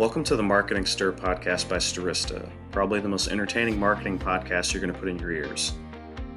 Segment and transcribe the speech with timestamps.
[0.00, 4.80] Welcome to the Marketing Stir podcast by Stirista, probably the most entertaining marketing podcast you're
[4.80, 5.74] going to put in your ears.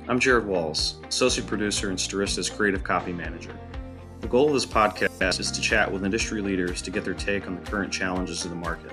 [0.10, 3.58] I'm Jared Walls, associate producer and Stirista's creative copy manager.
[4.20, 7.48] The goal of this podcast is to chat with industry leaders to get their take
[7.48, 8.92] on the current challenges of the market,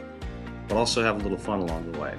[0.69, 2.15] but also have a little fun along the way.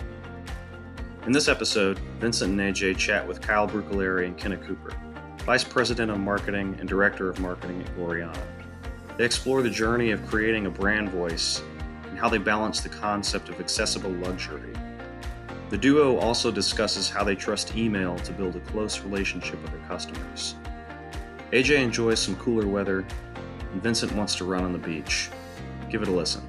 [1.25, 4.93] In this episode, Vincent and AJ chat with Kyle Brucculeri and Kenah Cooper,
[5.45, 8.43] Vice President of Marketing and Director of Marketing at Gorjana.
[9.15, 11.61] They explore the journey of creating a brand voice
[12.21, 14.71] how they balance the concept of accessible luxury.
[15.71, 19.81] The duo also discusses how they trust email to build a close relationship with their
[19.87, 20.53] customers.
[21.51, 23.07] AJ enjoys some cooler weather,
[23.71, 25.29] and Vincent wants to run on the beach.
[25.89, 26.47] Give it a listen.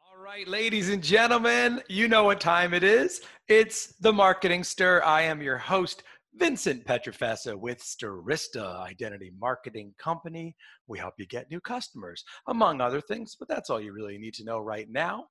[0.00, 3.20] All right, ladies and gentlemen, you know what time it is.
[3.48, 5.02] It's the Marketing Stir.
[5.04, 6.04] I am your host,
[6.36, 10.56] Vincent Pietrafesa with Stirista Identity Marketing Company.
[10.88, 14.34] We help you get new customers, among other things, but that's all you really need
[14.34, 15.26] to know right now.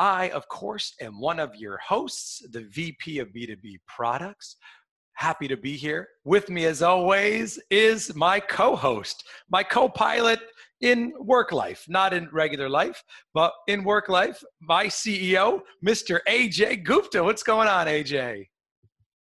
[0.00, 4.56] I, of course, am one of your hosts, the VP of B2B Products.
[5.14, 6.08] Happy to be here.
[6.24, 10.40] With me, as always, is my co host, my co pilot
[10.80, 13.02] in work life, not in regular life,
[13.34, 16.20] but in work life, my CEO, Mr.
[16.28, 17.22] AJ Gupta.
[17.22, 18.46] What's going on, AJ?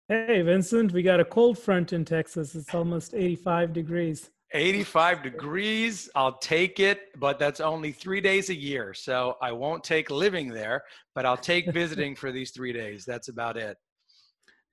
[0.08, 2.54] Hey, Vincent, we got a cold front in Texas.
[2.54, 4.30] It's almost 85 degrees.
[4.54, 6.12] 85 degrees.
[6.14, 8.94] I'll take it, but that's only three days a year.
[8.94, 10.84] So I won't take living there,
[11.16, 13.04] but I'll take visiting for these three days.
[13.04, 13.78] That's about it.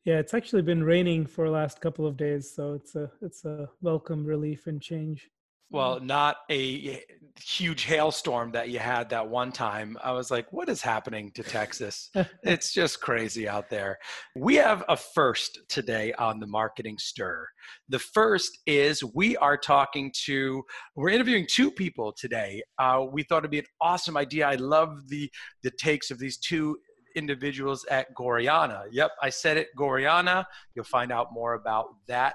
[0.04, 3.46] Yeah, it's actually been raining for the last couple of days, so it's a it's
[3.46, 5.30] a welcome relief and change
[5.72, 7.02] well not a
[7.40, 9.96] huge hailstorm that you had that one time.
[10.02, 12.10] I was like what is happening to texas?
[12.44, 13.98] It's just crazy out there.
[14.36, 17.48] We have a first today on the marketing stir.
[17.88, 20.62] The first is we are talking to
[20.94, 22.62] we're interviewing two people today.
[22.78, 24.46] Uh, we thought it'd be an awesome idea.
[24.46, 25.30] I love the
[25.62, 26.76] the takes of these two
[27.14, 28.84] individuals at Gorjana.
[28.90, 30.44] Yep, I said it, Gorjana.
[30.74, 32.34] You'll find out more about that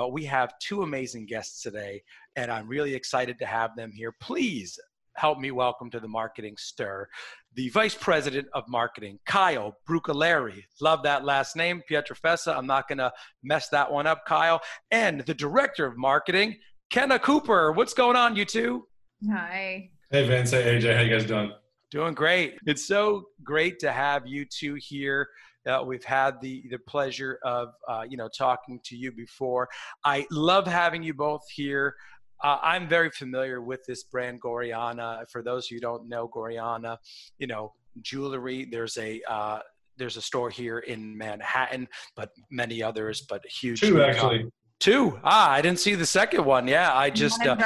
[0.00, 2.02] but we have two amazing guests today,
[2.34, 4.14] and I'm really excited to have them here.
[4.18, 4.78] Please
[5.14, 7.06] help me welcome to the Marketing Stir
[7.54, 10.62] the Vice President of Marketing, Kyle Brucculeri.
[10.80, 12.56] Love that last name, Pietrafesa.
[12.56, 13.12] I'm not going to
[13.42, 14.62] mess that one up, Kyle.
[14.90, 16.56] And the Director of Marketing,
[16.90, 17.72] Kenah Cooper.
[17.72, 18.86] What's going on, you two?
[19.30, 19.90] Hi.
[20.10, 20.52] Hey, Vince.
[20.52, 20.96] Hey, AJ.
[20.96, 21.52] How you guys doing?
[21.90, 22.56] Doing great.
[22.64, 25.28] It's so great to have you two here
[25.66, 29.68] uh, we've had the the pleasure of uh, you know talking to you before.
[30.04, 31.94] I love having you both here.
[32.42, 35.24] Uh, I'm very familiar with this brand Gorjana.
[35.30, 36.96] For those who don't know Gorjana,
[37.38, 37.72] you know
[38.02, 38.66] jewelry.
[38.70, 39.60] There's a uh,
[39.96, 43.80] there's a store here in Manhattan, but many others, but huge.
[43.80, 44.46] Two actually.
[44.78, 45.20] Two.
[45.22, 46.66] Ah, I didn't see the second one.
[46.66, 47.44] Yeah, I just.
[47.46, 47.56] Uh,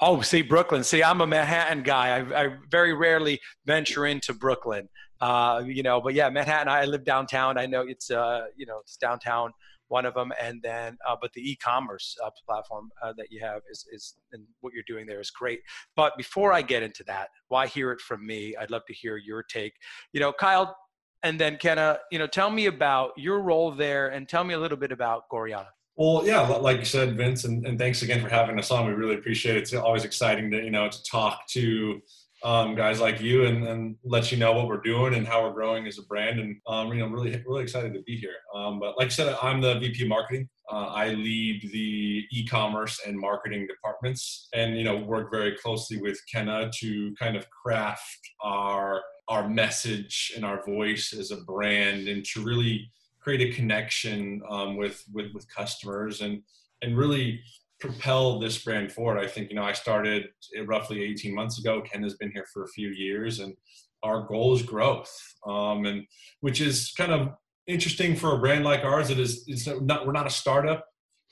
[0.00, 0.84] oh, see Brooklyn.
[0.84, 2.18] See, I'm a Manhattan guy.
[2.18, 4.88] I, I very rarely venture into Brooklyn.
[5.20, 6.68] Uh, you know, but yeah, Manhattan.
[6.68, 7.58] I live downtown.
[7.58, 9.52] I know it's uh, you know, it's downtown.
[9.88, 13.60] One of them, and then uh, but the e-commerce uh, platform uh, that you have
[13.70, 15.60] is is and what you're doing there is great.
[15.94, 18.56] But before I get into that, why hear it from me?
[18.56, 19.74] I'd love to hear your take.
[20.12, 20.76] You know, Kyle,
[21.22, 21.98] and then Kenah.
[22.10, 25.24] You know, tell me about your role there, and tell me a little bit about
[25.30, 25.68] Gorjana.
[25.96, 28.86] Well, yeah, like you said, Vince, and, and thanks again for having us on.
[28.86, 29.60] We really appreciate it.
[29.60, 32.00] It's always exciting to you know to talk to
[32.44, 35.54] um, guys like you and, and let you know what we're doing and how we're
[35.54, 36.38] growing as a brand.
[36.38, 38.36] And, um, you know, really, really excited to be here.
[38.54, 40.48] Um, but like I said, I'm the VP marketing.
[40.70, 46.20] Uh, I lead the e-commerce and marketing departments and, you know, work very closely with
[46.32, 52.24] Kenah to kind of craft our, our message and our voice as a brand and
[52.26, 52.90] to really
[53.20, 56.42] create a connection um, with, with, with customers and,
[56.82, 57.40] and really
[57.84, 59.18] propel this brand forward.
[59.18, 60.28] I think, you know, I started
[60.66, 61.82] roughly 18 months ago.
[61.82, 63.54] Ken has been here for a few years and
[64.02, 65.12] our goal is growth.
[65.46, 66.04] Um, and
[66.40, 67.34] which is kind of
[67.66, 69.10] interesting for a brand like ours.
[69.10, 70.84] It is, it's not, we're not a startup.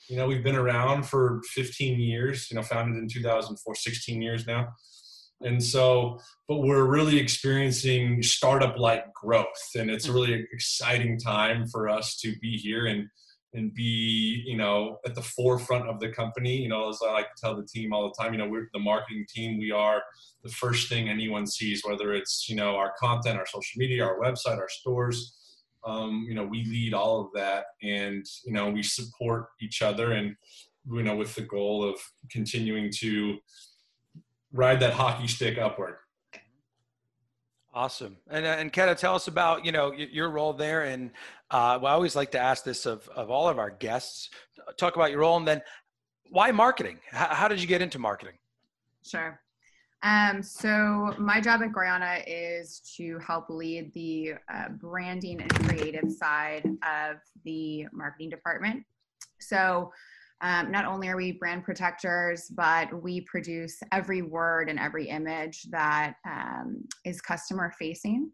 [0.09, 4.45] You know, we've been around for 15 years, you know, founded in 2004, 16 years
[4.45, 4.67] now.
[5.41, 9.47] And so, but we're really experiencing startup like growth.
[9.75, 13.07] And it's a really exciting time for us to be here and,
[13.53, 16.55] and be you know at the forefront of the company.
[16.55, 18.69] You know as i like to tell the team all the time you know we're
[18.73, 19.59] the marketing team.
[19.59, 20.01] We are
[20.43, 24.19] the first thing anyone sees whether it's you know our content our social media our
[24.19, 25.37] website our stores.
[25.85, 30.13] Um, you know we lead all of that and you know we support each other
[30.13, 30.35] and
[30.89, 31.95] you know with the goal of
[32.29, 33.37] continuing to
[34.53, 35.95] ride that hockey stick upward
[37.75, 38.17] Awesome.
[38.29, 40.83] And, uh, and Kenah, tell us about, you know, your role there.
[40.83, 41.09] And
[41.49, 44.29] uh, well, I always like to ask this of, of all of our guests,
[44.77, 45.61] talk about your role and then
[46.29, 46.99] why marketing?
[47.11, 48.35] How, how did you get into marketing?
[49.03, 49.39] Sure.
[50.03, 56.11] Um, so my job at Gorjana is to help lead the uh, branding and creative
[56.11, 58.83] side of the marketing department.
[59.39, 59.91] So
[60.41, 65.63] um, not only are we brand protectors, but we produce every word and every image
[65.71, 68.29] that um, is customer facing.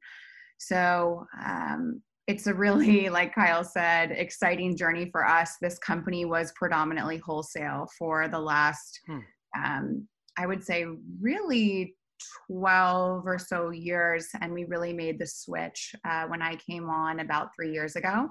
[0.57, 5.55] So um, it's a really, like Kyle said, exciting journey for us.
[5.61, 9.19] This company was predominantly wholesale for the last, hmm.
[9.57, 10.07] um,
[10.37, 10.85] I would say,
[11.21, 11.95] really
[12.47, 14.27] 12 or so years.
[14.41, 18.29] And we really made the switch uh, when I came on about three years ago.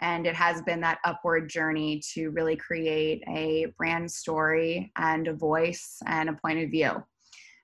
[0.00, 5.34] And it has been that upward journey to really create a brand story and a
[5.34, 7.02] voice and a point of view.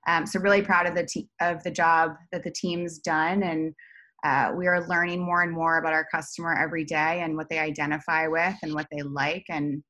[0.06, 3.74] Um, so really proud of the te- of the job that the team's done, and
[4.24, 7.58] uh, we are learning more and more about our customer every day and what they
[7.58, 9.82] identify with and what they like, and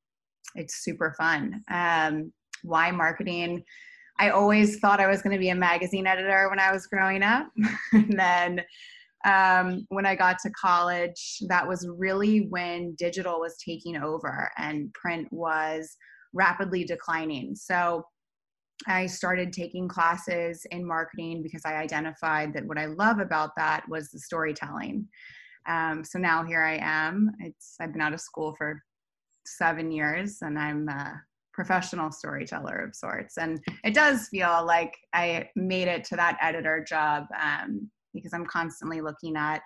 [0.54, 1.62] it's super fun.
[1.70, 2.32] Um,
[2.62, 3.62] why marketing?
[4.18, 7.22] I always thought I was going to be a magazine editor when I was growing
[7.22, 7.48] up,
[7.92, 8.62] and then
[9.26, 14.92] um, when I got to college, that was really when digital was taking over and
[14.94, 15.96] print was
[16.32, 17.56] rapidly declining.
[17.56, 18.04] So
[18.86, 23.88] I started taking classes in marketing because I identified that what I love about that
[23.88, 25.08] was the storytelling.
[25.66, 27.32] Um, so now here I am.
[27.40, 28.80] It's I've been out of school for
[29.44, 31.20] seven years, and I'm a
[31.52, 33.38] professional storyteller of sorts.
[33.38, 38.46] And it does feel like I made it to that editor job um, because I'm
[38.46, 39.62] constantly looking at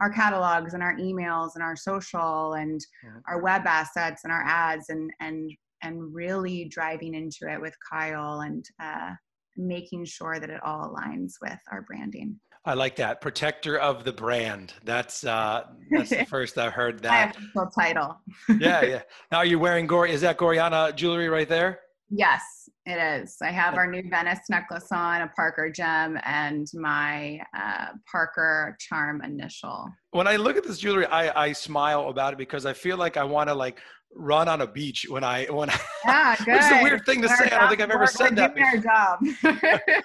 [0.00, 3.10] our catalogs and our emails and our social and yeah.
[3.26, 5.50] our web assets and our ads and and
[5.82, 9.10] and really driving into it with Kyle and uh,
[9.56, 12.40] making sure that it all aligns with our branding.
[12.66, 14.72] I like that protector of the brand.
[14.84, 17.12] That's uh, that's the first I've heard that.
[17.12, 18.18] I have the title.
[18.58, 19.02] yeah, yeah.
[19.30, 20.06] Now you're wearing Gor.
[20.06, 21.80] Is that Gorjana jewelry right there?
[22.16, 22.42] Yes.
[22.86, 23.36] It is.
[23.40, 29.22] I have our new Venice necklace on, a Parker gem, and my uh, Parker charm
[29.22, 29.88] initial.
[30.10, 33.16] When I look at this jewelry, I, I smile about it because I feel like
[33.16, 33.80] I want to like
[34.14, 35.70] run on a beach when I when
[36.04, 36.56] yeah, good.
[36.56, 37.44] it's a weird thing to say.
[37.52, 38.54] I don't think I've ever said that.
[38.54, 38.82] Before.
[38.82, 39.18] job.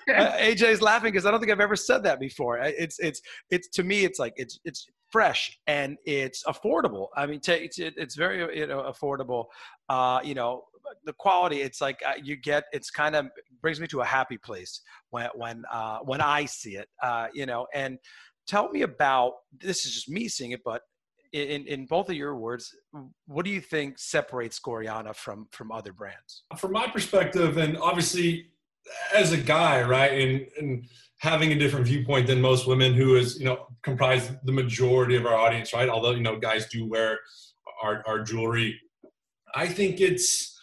[0.07, 2.59] AJ's laughing because I don't think I've ever said that before.
[2.59, 7.07] It's it's it's to me it's like it's it's fresh and it's affordable.
[7.15, 9.45] I mean, it's it's very you know affordable.
[9.89, 10.63] Uh, you know,
[11.05, 13.27] the quality it's like uh, you get it's kind of
[13.61, 17.45] brings me to a happy place when when uh, when I see it uh, you
[17.45, 17.97] know and
[18.47, 20.81] tell me about this is just me seeing it but
[21.31, 22.75] in, in both of your words
[23.27, 26.43] what do you think separates Gorjana from from other brands?
[26.57, 28.47] From my perspective and obviously
[29.13, 30.85] as a guy right and and
[31.19, 35.25] having a different viewpoint than most women who is you know comprise the majority of
[35.25, 37.19] our audience right although you know guys do wear
[37.83, 38.79] our, our jewelry
[39.55, 40.58] I think it's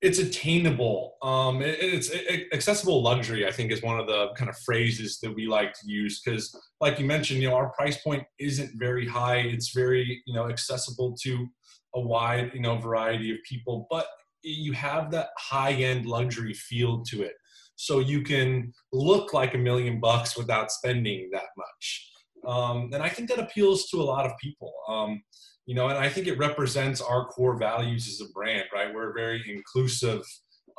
[0.00, 1.14] it's attainable.
[1.22, 3.46] Um, it, it's it, accessible luxury.
[3.46, 6.54] I think is one of the kind of phrases that we like to use because,
[6.80, 9.38] like you mentioned, you know, our price point isn't very high.
[9.38, 11.48] It's very you know accessible to
[11.94, 14.06] a wide you know variety of people, but
[14.42, 17.32] you have that high end luxury feel to it.
[17.76, 22.10] So you can look like a million bucks without spending that much.
[22.46, 24.72] Um, and I think that appeals to a lot of people.
[24.88, 25.22] Um,
[25.68, 28.92] you know, and I think it represents our core values as a brand, right?
[28.92, 30.22] We're very inclusive,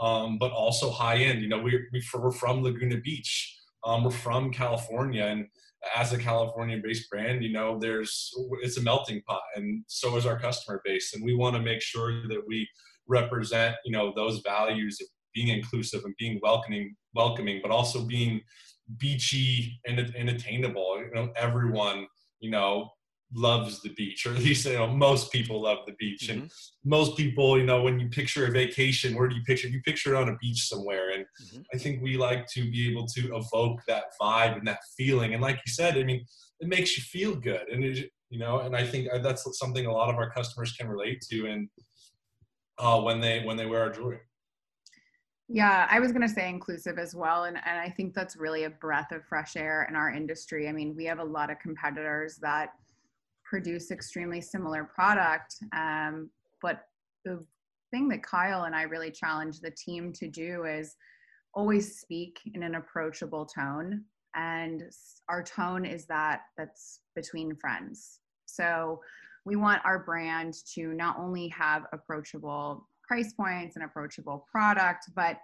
[0.02, 1.44] um, but also high end.
[1.44, 3.56] You know, we, we, are from Laguna Beach.
[3.86, 5.46] Um, we're from California, and
[5.96, 8.32] as a California-based brand, you know, there's
[8.64, 11.84] it's a melting pot, and so is our customer base, and we want to make
[11.84, 12.68] sure that we
[13.08, 18.42] represent, you know, those values of being inclusive and being welcoming, welcoming, but also being
[18.98, 20.98] beachy and, and attainable.
[20.98, 22.08] You know, everyone,
[22.40, 22.90] you know,
[23.34, 26.28] loves the beach, or at least you know most people love the beach.
[26.28, 26.42] Mm-hmm.
[26.42, 26.52] And
[26.84, 29.68] most people, you know, when you picture a vacation, where do you picture?
[29.68, 31.12] You picture it on a beach somewhere.
[31.12, 31.62] And mm-hmm.
[31.74, 35.34] I think we like to be able to evoke that vibe and that feeling.
[35.34, 36.26] And like you said, I mean,
[36.60, 39.92] it makes you feel good, and it, you know, and I think that's something a
[39.92, 41.48] lot of our customers can relate to.
[41.48, 41.70] And
[42.80, 44.20] uh, when they when they wear our jewelry.
[45.52, 47.46] Yeah, I was going to say inclusive as well.
[47.46, 50.70] And, and I think that's really a breath of fresh air in our industry.
[50.70, 52.70] I mean, we have a lot of competitors that
[53.50, 55.56] produce extremely similar product.
[55.76, 56.30] Um,
[56.62, 56.84] but
[57.26, 57.44] the
[57.92, 60.96] thing that Kyle and I really challenge the team to do is
[61.56, 64.04] always speak in an approachable tone.
[64.36, 64.84] And
[65.28, 68.20] our tone is that that's between friends.
[68.46, 69.02] So
[69.46, 75.40] we want our brand to not only have approachable price points and approachable product, but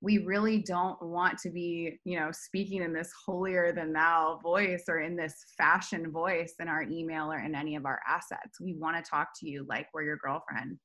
[0.00, 4.84] we really don't want to be, you know, speaking in this holier than thou voice
[4.88, 8.60] or in this fashion voice in our email or in any of our assets.
[8.60, 10.78] We want to talk to you like we're your girlfriend.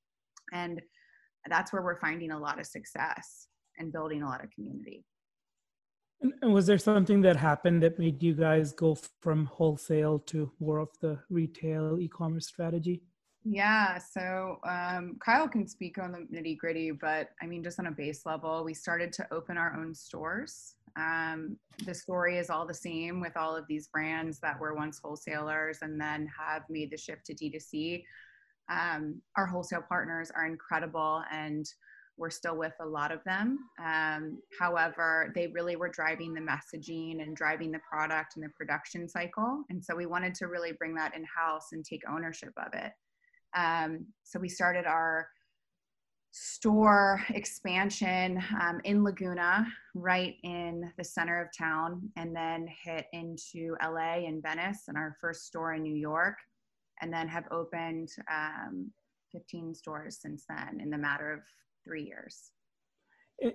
[0.53, 0.81] And
[1.49, 5.05] that's where we're finding a lot of success and building a lot of community.
[6.41, 10.77] And, was there something that happened that made you guys go from wholesale to more
[10.77, 13.01] of the retail e-commerce strategy?
[13.43, 17.87] Yeah, so um, Kyle can speak on the nitty gritty, but I mean, just on
[17.87, 20.75] a base level, we started to open our own stores.
[20.95, 24.99] Um, the story is all the same with all of these brands that were once
[25.03, 28.03] wholesalers and then have made the shift to D2C.
[28.69, 31.65] Um, our wholesale partners are incredible and
[32.17, 33.57] we're still with a lot of them.
[33.83, 39.09] Um, however, they really were driving the messaging and driving the product and the production
[39.09, 39.63] cycle.
[39.69, 42.91] And so we wanted to really bring that in house and take ownership of it.
[43.55, 45.27] Um, so we started our
[46.31, 53.75] store expansion um, in Laguna, right in the center of town, and then hit into
[53.83, 56.37] LA and Venice, and our first store in New York,
[57.01, 58.91] and then have opened um,
[59.31, 61.41] 15 stores since then in the matter of
[61.83, 62.51] three years.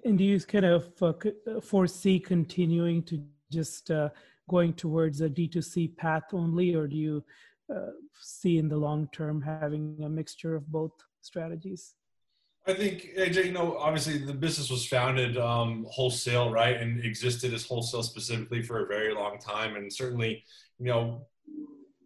[0.04, 1.12] And do you kind of uh,
[1.46, 3.22] uh, foresee continuing to
[3.52, 4.08] just uh,
[4.50, 7.24] going towards a D2C path only, or do you
[7.74, 11.94] uh, see in the long term having a mixture of both strategies?
[12.68, 17.54] I think AJ, you know, obviously the business was founded um, wholesale, right, and existed
[17.54, 20.42] as wholesale specifically for a very long time, and certainly,
[20.78, 21.26] you know,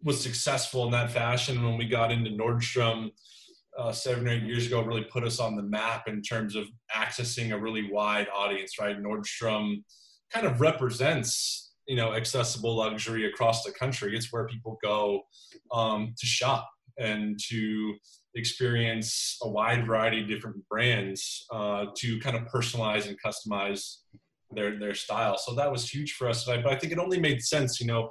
[0.03, 1.63] was successful in that fashion.
[1.63, 3.09] When we got into Nordstrom
[3.77, 6.67] uh, seven or eight years ago, really put us on the map in terms of
[6.95, 9.01] accessing a really wide audience, right?
[9.01, 9.83] Nordstrom
[10.31, 14.15] kind of represents you know accessible luxury across the country.
[14.15, 15.23] It's where people go
[15.71, 17.95] um, to shop and to
[18.35, 23.97] experience a wide variety of different brands uh, to kind of personalize and customize
[24.51, 25.37] their their style.
[25.37, 28.09] So that was huge for us but I think it only made sense you know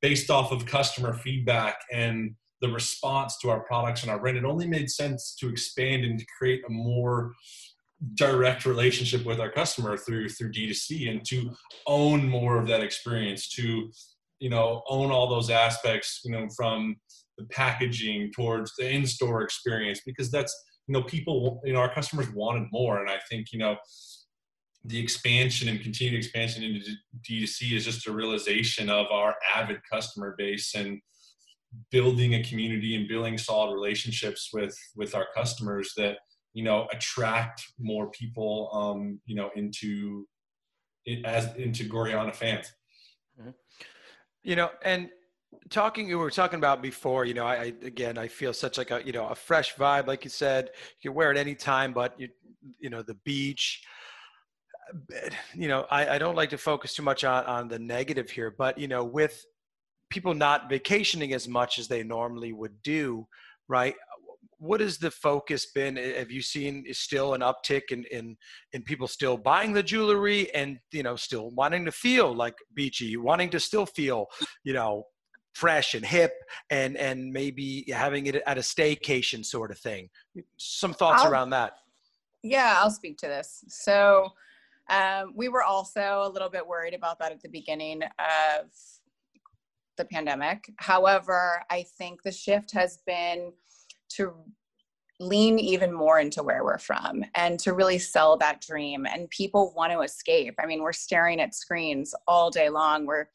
[0.00, 4.44] based off of customer feedback and the response to our products and our brand it
[4.44, 7.32] only made sense to expand and to create a more
[8.14, 11.50] direct relationship with our customer through through D2C and to
[11.86, 13.90] own more of that experience to
[14.40, 16.96] you know own all those aspects you know from
[17.38, 20.54] the packaging towards the in-store experience because that's
[20.86, 23.00] you know people you know our customers wanted more.
[23.00, 23.76] And I think you know
[24.84, 26.90] the expansion and continued expansion into
[27.28, 31.00] D2C is just a realization of our avid customer base and
[31.90, 36.18] building a community and building solid relationships with with our customers that
[36.54, 40.26] you know attract more people um, you know into
[41.04, 42.72] it as into Gorjana fans.
[43.40, 43.50] Mm-hmm.
[44.42, 45.08] You know, and
[45.70, 48.90] talking we were talking about before, you know, I, I, again I feel such like
[48.90, 52.18] a you know a fresh vibe, like you said, you can wear it anytime, but
[52.18, 52.28] you
[52.78, 53.82] you know the beach.
[55.54, 58.54] You know, I, I don't like to focus too much on on the negative here,
[58.56, 59.44] but you know, with
[60.10, 63.26] people not vacationing as much as they normally would do,
[63.68, 63.94] right?
[64.62, 65.96] What has the focus been?
[65.96, 68.36] Have you seen still an uptick in, in
[68.72, 73.16] in people still buying the jewelry and you know still wanting to feel like beachy,
[73.16, 74.26] wanting to still feel
[74.62, 75.02] you know
[75.52, 76.32] fresh and hip
[76.70, 80.08] and and maybe having it at a staycation sort of thing?
[80.58, 81.72] Some thoughts I'll, around that?
[82.44, 83.64] Yeah, I'll speak to this.
[83.66, 84.28] So
[84.88, 88.70] um, we were also a little bit worried about that at the beginning of
[89.96, 90.70] the pandemic.
[90.76, 93.52] However, I think the shift has been
[94.16, 94.32] to
[95.22, 99.06] lean even more into where we're from and to really sell that dream.
[99.06, 100.54] And people want to escape.
[100.60, 103.06] I mean we're staring at screens all day long.
[103.06, 103.26] We're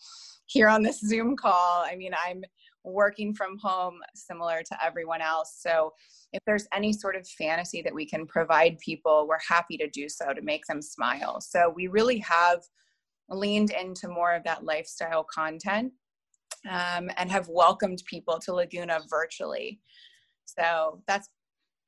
[0.46, 1.86] here on this zoom call.
[1.86, 2.44] I mean i'm
[2.84, 5.58] working from home similar to everyone else.
[5.60, 5.92] So
[6.32, 10.08] if there's any sort of fantasy that we can provide people we're happy to do
[10.10, 11.42] so to make them smile.
[11.42, 12.64] So we really have
[13.30, 15.92] leaned into more of that lifestyle content
[16.70, 19.82] um, and have welcomed people to laguna virtually
[20.48, 21.30] so that's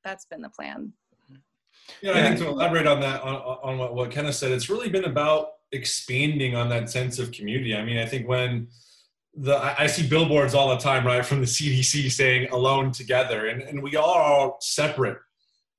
[0.04, 0.94] that's been the plan.
[2.01, 4.89] Yeah, I think to elaborate on that, on, on what, what Kenah said, it's really
[4.89, 7.75] been about expanding on that sense of community.
[7.75, 8.68] I mean, I think when
[9.36, 13.62] the I see billboards all the time, right, from the CDC saying "alone together," and
[13.62, 15.18] and we all are separate,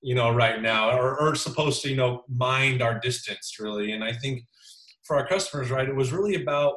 [0.01, 3.93] you know, right now, or, or supposed to, you know, mind our distance, really.
[3.93, 4.45] And I think
[5.03, 6.75] for our customers, right, it was really about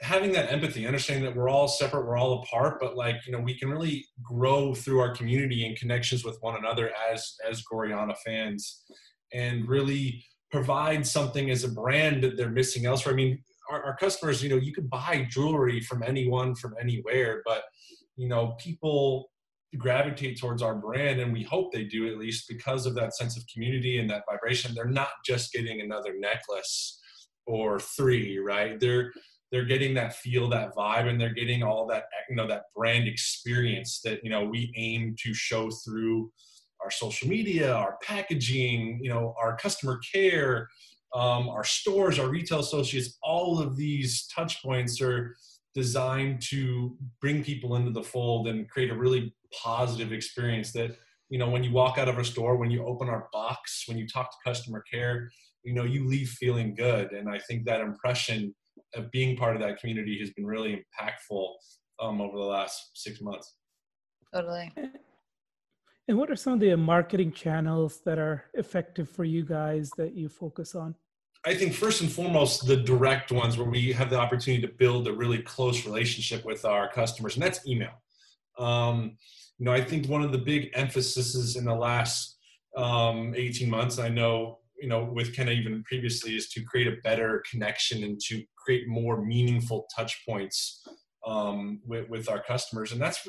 [0.00, 3.40] having that empathy, understanding that we're all separate, we're all apart, but like you know,
[3.40, 8.16] we can really grow through our community and connections with one another as as Gorjana
[8.24, 8.84] fans,
[9.32, 13.12] and really provide something as a brand that they're missing elsewhere.
[13.12, 17.42] I mean, our, our customers, you know, you can buy jewelry from anyone from anywhere,
[17.44, 17.64] but
[18.16, 19.30] you know, people
[19.78, 23.36] gravitate towards our brand and we hope they do at least because of that sense
[23.36, 27.00] of community and that vibration they're not just getting another necklace
[27.46, 29.12] or three right they're
[29.52, 33.06] they're getting that feel that vibe and they're getting all that you know that brand
[33.06, 36.30] experience that you know we aim to show through
[36.82, 40.68] our social media our packaging you know our customer care
[41.14, 45.36] um, our stores, our retail associates, all of these touch points are
[45.74, 50.96] designed to bring people into the fold and create a really positive experience that
[51.28, 53.96] you know when you walk out of a store when you open our box when
[53.96, 55.30] you talk to customer care
[55.62, 57.12] you know you leave feeling good.
[57.12, 58.54] And i think that impression
[59.02, 61.48] being part of that community has been really impactful
[62.00, 63.54] um, over the last six months.
[64.32, 64.72] Totally.
[66.08, 70.14] And what are some of the marketing channels that are effective for you guys that
[70.14, 70.94] you focus on?
[71.46, 75.08] I think first and foremost, the direct ones where we have the opportunity to build
[75.08, 78.02] a really close relationship with our customers, and that's email.
[78.58, 79.16] Um,
[79.58, 82.38] you know, I think one of the big emphases in the last
[82.76, 86.96] um, 18 months, I know, you know, with Kenah even previously, is to create a
[87.02, 90.82] better connection and to create more meaningful touch points
[91.26, 92.92] um, with, with our customers.
[92.92, 93.26] And that's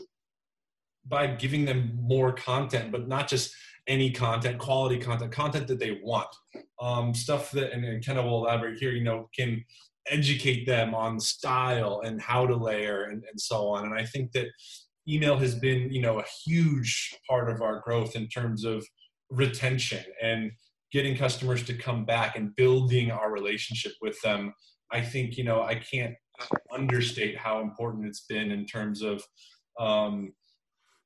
[1.05, 3.53] by giving them more content, but not just
[3.87, 6.27] any content, quality content, content that they want.
[6.81, 9.63] Um, stuff that, and, and Kenah will elaborate here, you know, can
[10.09, 13.85] educate them on style and how to layer and, and so on.
[13.85, 14.47] And I think that
[15.07, 18.85] email has been, you know, a huge part of our growth in terms of
[19.29, 20.51] retention and
[20.91, 24.53] getting customers to come back and building our relationship with them.
[24.95, 26.15] I think, you know, I can't
[26.71, 29.23] understate how important it's been in terms of,
[29.79, 30.33] um,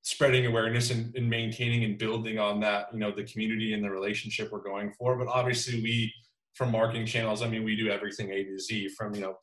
[0.02, 3.90] spreading awareness and, and, maintaining and building on that you know the community and the
[3.90, 5.18] relationship we're going for.
[5.18, 6.14] But obviously we
[6.60, 9.36] from marketing channels i mean we do everything a to z from you know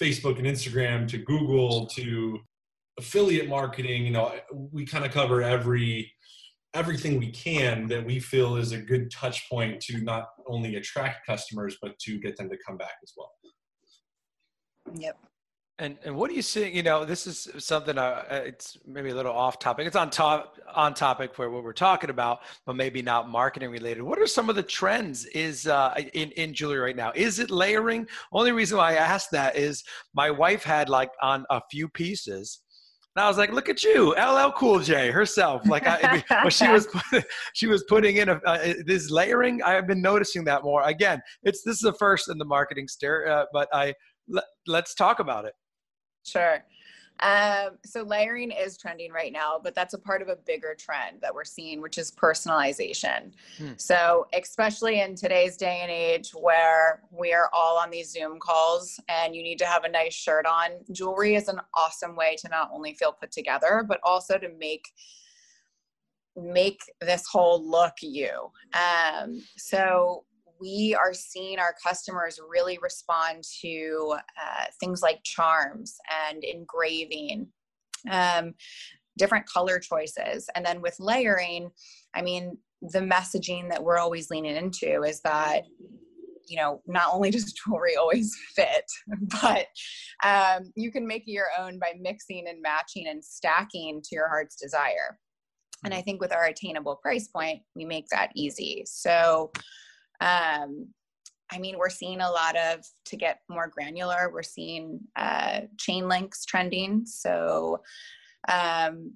[0.00, 2.38] facebook and instagram to google to
[2.98, 4.32] affiliate marketing you know
[4.70, 6.12] we kind of cover every
[6.74, 11.26] everything we can that we feel is a good touch point to not only attract
[11.26, 13.32] customers but to get them to come back as well
[14.94, 15.16] yep
[15.78, 16.70] and and what do you see?
[16.70, 17.96] You know, this is something.
[17.98, 19.86] Uh, it's maybe a little off topic.
[19.86, 24.02] It's on top on topic for what we're talking about, but maybe not marketing related.
[24.02, 27.10] What are some of the trends is uh, in in jewelry right now?
[27.14, 28.06] Is it layering?
[28.32, 29.82] Only reason why I asked that is
[30.14, 32.60] my wife had like on a few pieces.
[33.16, 36.68] And I was like, "Look at you, LL Cool J herself." Like, I, well, she
[36.68, 36.86] was
[37.54, 39.62] she was putting in a, uh, this layering.
[39.62, 40.82] I have been noticing that more.
[40.82, 43.94] Again, it's this is the first in the marketing stir, uh, but I
[44.28, 45.54] let, let's talk about it.
[46.24, 46.64] Sure.
[47.20, 51.20] Um, so layering is trending right now, but that's a part of a bigger trend
[51.20, 53.32] that we're seeing, which is personalization.
[53.58, 53.72] Hmm.
[53.76, 58.98] So, especially in today's day and age where we are all on these Zoom calls
[59.08, 62.48] and you need to have a nice shirt on, jewelry is an awesome way to
[62.48, 64.88] not only feel put together, but also to make
[66.34, 68.50] make this whole look you.
[68.72, 70.24] Um, so
[70.62, 75.96] we are seeing our customers really respond to uh, things like charms
[76.30, 77.48] and engraving,
[78.10, 78.54] um,
[79.18, 80.48] different color choices.
[80.54, 81.70] And then with layering,
[82.14, 85.62] I mean, the messaging that we're always leaning into is that
[86.48, 88.84] you know not only does jewelry always fit
[89.40, 89.66] but
[90.24, 94.56] um, you can make your own by mixing and matching and stacking to your heart's
[94.56, 95.16] desire.
[95.84, 98.82] And i think with our attainable price point we make that easy.
[98.86, 99.52] So
[100.22, 100.86] um,
[101.50, 106.08] I mean, we're seeing a lot of, to get more granular, we're seeing uh, chain
[106.08, 107.04] links trending.
[107.04, 107.82] So
[108.48, 109.12] um,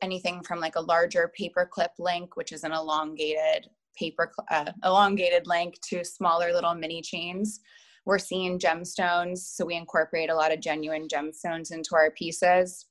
[0.00, 5.78] anything from like a larger paperclip link, which is an elongated paper, uh, elongated link
[5.88, 7.60] to smaller little mini chains.
[8.06, 9.38] We're seeing gemstones.
[9.38, 12.86] So we incorporate a lot of genuine gemstones into our pieces.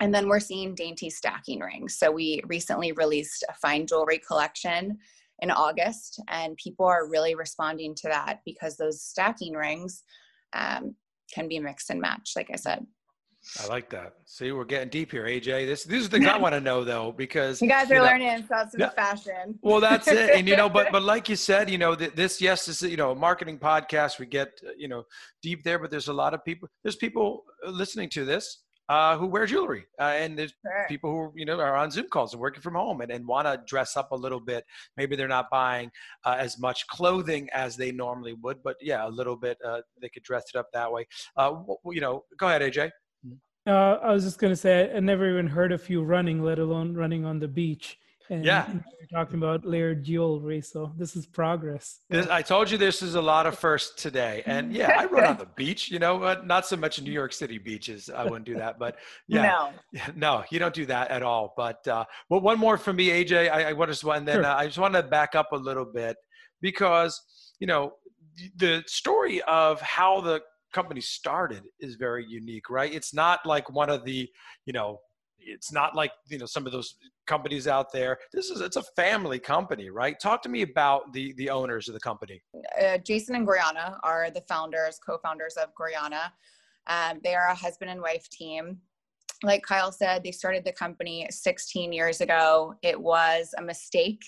[0.00, 1.96] And then we're seeing dainty stacking rings.
[1.96, 4.98] So we recently released a fine jewelry collection
[5.40, 10.02] in August, and people are really responding to that because those stacking rings
[10.52, 10.94] um,
[11.32, 12.86] can be mixed and matched, like I said.
[13.60, 14.14] I like that.
[14.24, 15.66] See, we're getting deep here, AJ.
[15.66, 18.06] This these are things I want to know though, because you guys are you know,
[18.06, 19.58] learning thoughts of fashion.
[19.62, 20.30] Well, that's it.
[20.30, 22.96] And you know, but but like you said, you know, this yes, this is you
[22.96, 24.20] know a marketing podcast.
[24.20, 25.04] We get you know
[25.42, 26.68] deep there, but there's a lot of people.
[26.84, 30.86] There's people listening to this uh, who wear jewelry, uh, and there's sure.
[30.88, 33.46] people who you know are on Zoom calls and working from home and, and want
[33.46, 34.64] to dress up a little bit.
[34.96, 35.90] Maybe they're not buying
[36.24, 39.58] uh, as much clothing as they normally would, but yeah, a little bit.
[39.64, 41.06] Uh, they could dress it up that way.
[41.36, 41.54] Uh,
[41.86, 42.90] you know, go ahead, AJ.
[43.66, 46.94] Uh, I was just gonna say I never even heard of you running, let alone
[46.94, 47.98] running on the beach.
[48.32, 52.00] And yeah, you're talking about layered jewelry, so this is progress.
[52.08, 55.24] This, I told you this is a lot of first today, and yeah, I run
[55.24, 55.90] on the beach.
[55.90, 58.08] You know, not so much New York City beaches.
[58.08, 58.96] I wouldn't do that, but
[59.28, 61.52] yeah, no, no you don't do that at all.
[61.58, 63.50] But uh, well, one more from me, AJ.
[63.50, 64.46] I, I want to, and then sure.
[64.46, 66.16] uh, I just want to back up a little bit
[66.62, 67.20] because
[67.60, 67.92] you know
[68.56, 70.40] the story of how the
[70.72, 72.94] company started is very unique, right?
[72.94, 74.26] It's not like one of the
[74.64, 75.00] you know
[75.44, 78.18] it's not like you know some of those companies out there.
[78.32, 80.18] This is it's a family company right?
[80.20, 82.42] Talk to me about the the owners of the company.
[82.82, 86.30] Uh, jason and Gorjana are the founders co-founders of Gorjana
[86.86, 88.78] um, they are a husband and wife team.
[89.42, 92.74] Like kyle said they started the company 16 years ago.
[92.82, 94.22] It was a mistake.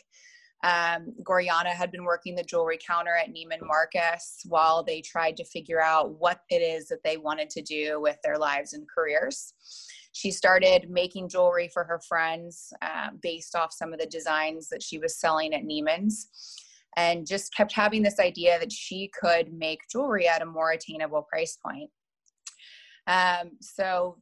[0.65, 5.45] Um, Gorjana had been working the jewelry counter at Neiman Marcus while they tried to
[5.45, 9.53] figure out what it is that they wanted to do with their lives and careers
[10.15, 14.81] she started making jewelry for her friends uh, based off some of the designs that
[14.81, 16.29] she was selling at Neiman's
[16.97, 21.23] and just kept having this idea that she could make jewelry at a more attainable
[21.23, 21.91] price point.
[23.09, 24.19] Um, so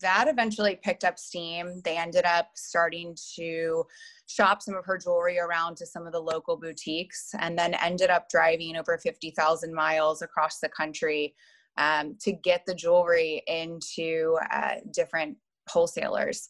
[0.00, 1.82] that eventually picked up steam.
[1.84, 3.84] They ended up starting to
[4.26, 8.08] shop some of her jewelry around to some of the local boutiques and then ended
[8.08, 11.34] up driving over 50,000 miles across the country
[11.78, 15.36] um, to get the jewelry into uh, different
[15.68, 16.48] wholesalers.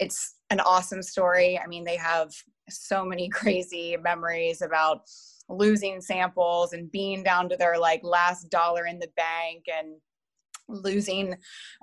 [0.00, 1.58] It's an awesome story.
[1.58, 2.30] I mean, they have
[2.68, 5.02] so many crazy memories about
[5.48, 9.96] losing samples and being down to their like last dollar in the bank and
[10.68, 11.34] losing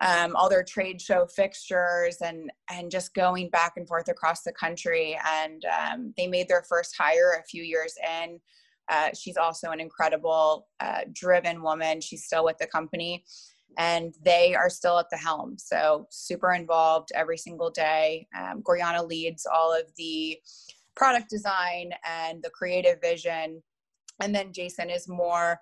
[0.02, 4.54] um, all their trade show fixtures and and just going back and forth across the
[4.54, 8.40] country and um, they made their first hire a few years in
[8.90, 12.02] uh, she's also an incredible, uh, driven woman.
[12.02, 13.24] She's still with the company
[13.78, 15.58] and they are still at the helm.
[15.58, 18.28] So, super involved every single day.
[18.38, 20.40] Um, Gorjana leads all of the
[20.96, 23.62] product design and the creative vision.
[24.22, 25.60] And then Jason is more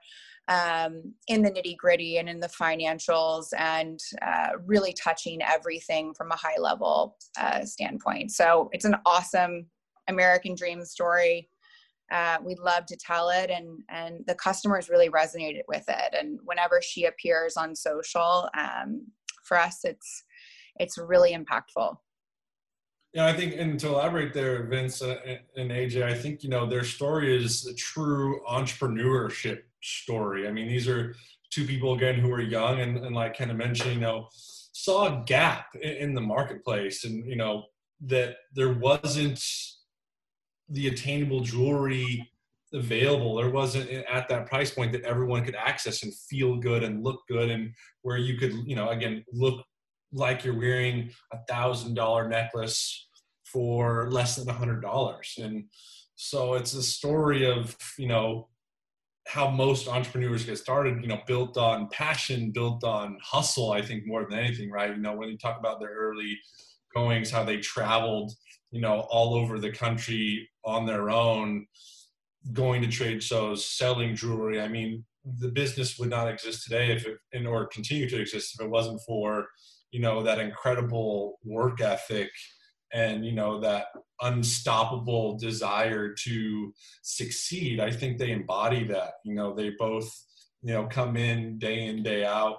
[0.48, 6.32] um, in the nitty gritty and in the financials and uh, really touching everything from
[6.32, 8.32] a high level uh, standpoint.
[8.32, 9.68] So, it's an awesome
[10.08, 11.50] American dream story
[12.12, 16.14] uh, we love to tell it and and the customers really resonated with it.
[16.18, 19.08] And whenever she appears on social um,
[19.44, 20.24] for us it's
[20.78, 21.96] it's really impactful.
[23.14, 25.18] Yeah i think and to elaborate there vince uh,
[25.56, 30.48] and aj i think you know their story is a true entrepreneurship story.
[30.48, 31.16] I mean these are
[31.50, 35.08] two people again who are young and, and like kind of mentioned you know saw
[35.08, 37.64] a gap in, in the marketplace and you know
[38.02, 39.42] that there wasn't
[40.70, 42.30] the attainable jewelry
[42.74, 43.36] available.
[43.36, 47.22] There wasn't at that price point that everyone could access and feel good and look
[47.28, 49.64] good, and where you could, you know, again, look
[50.12, 53.08] like you're wearing a thousand dollar necklace
[53.46, 55.36] for less than a hundred dollars.
[55.42, 55.66] And
[56.16, 58.50] so it's a story of, you know,
[59.28, 64.08] how most entrepreneurs get started, you know, built on passion, built on hustle, I think
[64.08, 64.90] more than anything, right?
[64.90, 66.38] You know, when you talk about their early
[66.96, 68.32] goings, how they traveled,
[68.72, 71.66] you know, all over the country on their own,
[72.54, 74.62] going to trade shows, selling jewelry.
[74.62, 75.06] I mean,
[75.40, 78.70] the business would not exist today if it, and or continue to exist if it
[78.70, 79.48] wasn't for,
[79.92, 82.30] you know, that incredible work ethic
[82.94, 83.88] and you know that
[84.22, 90.10] unstoppable desire to succeed i think they embody that you know they both
[90.62, 92.58] you know come in day in day out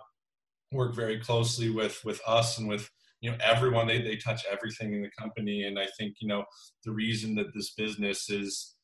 [0.72, 2.90] work very closely with with us and with
[3.20, 6.44] you know everyone they, they touch everything in the company and i think you know
[6.84, 8.76] the reason that this business is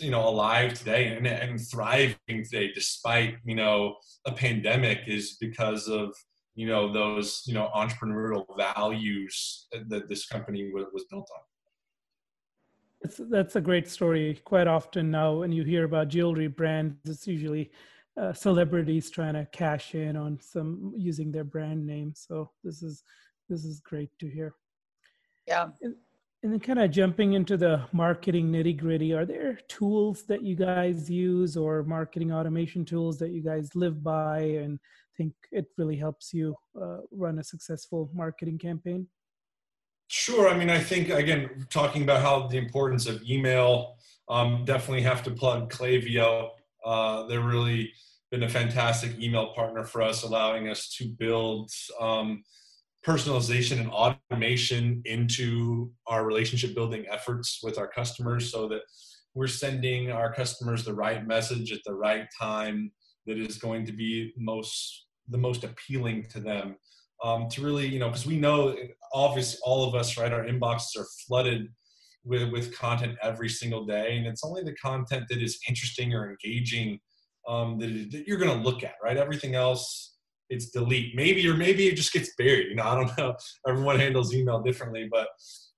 [0.00, 5.88] you know alive today and, and thriving today despite you know a pandemic is because
[5.88, 6.14] of
[6.54, 11.42] you know those you know entrepreneurial values that this company was built on
[13.04, 14.40] it's, that's a great story.
[14.44, 17.70] Quite often now, when you hear about jewelry brands, it's usually
[18.20, 22.12] uh, celebrities trying to cash in on some using their brand name.
[22.14, 23.02] So this is
[23.48, 24.54] this is great to hear.
[25.46, 25.68] Yeah.
[25.82, 25.94] And,
[26.42, 30.56] and then kind of jumping into the marketing nitty gritty, are there tools that you
[30.56, 34.80] guys use or marketing automation tools that you guys live by and
[35.16, 39.06] think it really helps you uh, run a successful marketing campaign?
[40.08, 40.48] Sure.
[40.48, 43.96] I mean, I think, again, talking about how the importance of email,
[44.28, 46.50] um, definitely have to plug Klaviyo.
[46.84, 47.92] Uh, they're really
[48.30, 52.42] been a fantastic email partner for us, allowing us to build um,
[53.06, 58.82] personalization and automation into our relationship building efforts with our customers so that
[59.34, 62.92] we're sending our customers the right message at the right time
[63.26, 66.76] that is going to be most the most appealing to them
[67.24, 68.76] um, to really you know because we know
[69.12, 71.68] obviously all of us right our inboxes are flooded
[72.24, 76.30] with with content every single day and it's only the content that is interesting or
[76.30, 77.00] engaging
[77.48, 79.16] um, that, that you're going to look at right?
[79.16, 80.11] Everything else
[80.52, 81.16] it's delete.
[81.16, 82.68] Maybe or maybe it just gets buried.
[82.68, 83.34] You know, I don't know.
[83.66, 85.28] Everyone handles email differently, but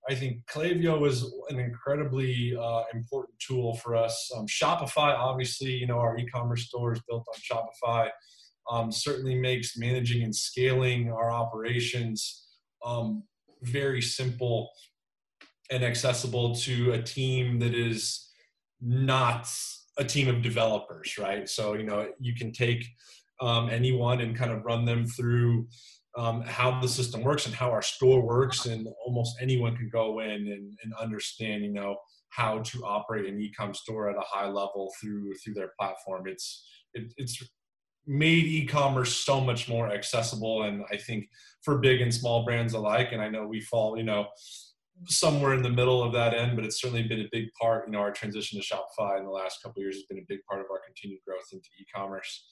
[0.08, 4.30] I think Klaviyo is an incredibly uh, important tool for us.
[4.36, 8.10] Um, Shopify, obviously, you know, our e-commerce store is built on Shopify.
[8.70, 12.46] Um, certainly makes managing and scaling our operations
[12.84, 13.22] um,
[13.62, 14.70] very simple
[15.70, 18.30] and accessible to a team that is
[18.80, 19.48] not
[19.96, 21.48] a team of developers, right?
[21.48, 22.86] So, you know, you can take
[23.40, 25.66] um, anyone and kind of run them through
[26.16, 30.20] um, how the system works and how our store works, and almost anyone can go
[30.20, 31.96] in and, and understand, you know,
[32.28, 36.24] how to operate an e-com store at a high level through through their platform.
[36.26, 37.42] It's it, it's
[38.06, 41.26] made e-commerce so much more accessible, and I think
[41.62, 43.10] for big and small brands alike.
[43.12, 44.26] And I know we fall, you know,
[45.06, 47.86] somewhere in the middle of that end, but it's certainly been a big part.
[47.86, 50.40] You know, our transition to Shopify in the last couple years has been a big
[50.48, 52.46] part of our continued growth into e-commerce.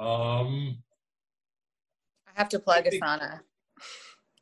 [0.00, 0.78] Um,
[2.26, 3.40] I have to plug Asana.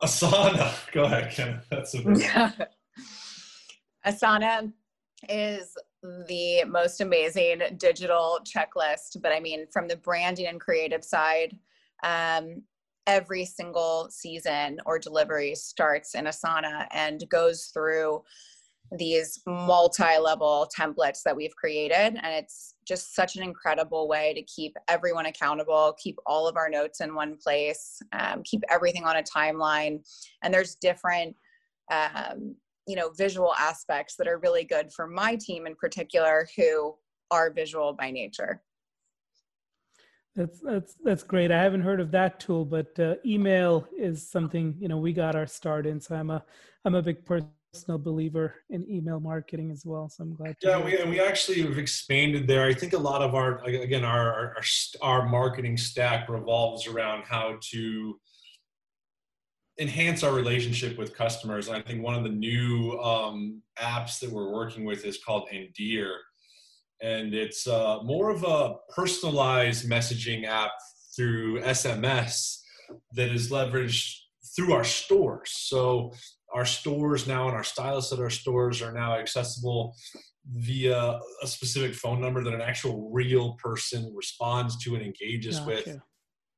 [0.02, 1.60] Asana, go ahead, Ken.
[1.70, 2.50] That's a yeah.
[4.06, 4.72] Asana
[5.28, 11.56] is the most amazing digital checklist, but I mean, from the branding and creative side,
[12.02, 12.62] um,
[13.06, 18.22] every single season or delivery starts in Asana and goes through
[18.98, 24.76] these multi-level templates that we've created and it's just such an incredible way to keep
[24.88, 29.22] everyone accountable keep all of our notes in one place um, keep everything on a
[29.22, 29.98] timeline
[30.42, 31.34] and there's different
[31.90, 32.54] um,
[32.86, 36.94] you know visual aspects that are really good for my team in particular who
[37.30, 38.60] are visual by nature
[40.34, 41.50] that's that's that's great.
[41.50, 45.36] I haven't heard of that tool, but uh, email is something you know we got
[45.36, 46.00] our start in.
[46.00, 46.42] So I'm a
[46.86, 47.22] I'm a big
[47.72, 50.08] personal believer in email marketing as well.
[50.08, 50.56] So I'm glad.
[50.60, 52.64] to Yeah, we and we actually have expanded there.
[52.64, 54.62] I think a lot of our again our our
[55.00, 58.20] our marketing stack revolves around how to
[59.80, 61.68] enhance our relationship with customers.
[61.68, 65.48] And I think one of the new um, apps that we're working with is called
[65.50, 66.12] Endear
[67.00, 70.72] and it's uh, more of a personalized messaging app
[71.16, 72.60] through SMS
[73.14, 74.18] that is leveraged
[74.54, 75.50] through our stores.
[75.50, 76.12] So
[76.54, 79.94] our stores now and our stylists at our stores are now accessible
[80.54, 85.70] via a specific phone number that an actual real person responds to and engages gotcha.
[85.70, 85.98] with.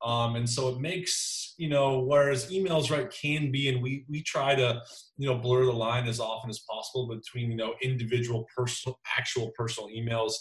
[0.02, 4.22] Um, and so it makes you know whereas emails right can be and we we
[4.22, 4.83] try to
[5.16, 9.50] you know blur the line as often as possible between you know individual personal actual
[9.57, 10.33] personal emails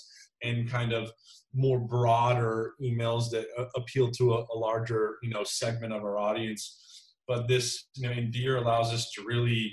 [0.42, 1.12] and kind of
[1.54, 6.18] more broader emails that uh, appeal to a, a, larger you know segment of our
[6.18, 6.93] audience
[7.28, 9.72] but this you know endear allows us to really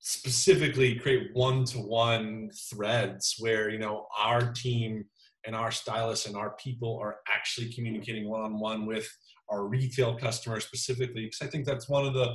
[0.00, 5.04] specifically create one-to-one threads where you know our team
[5.46, 9.08] and our stylists and our people are actually communicating one-on-one with
[9.50, 12.34] our retail customers specifically because i think that's one of the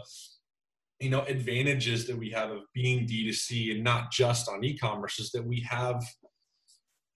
[1.00, 5.32] you know advantages that we have of being d2c and not just on e-commerce is
[5.32, 6.04] that we have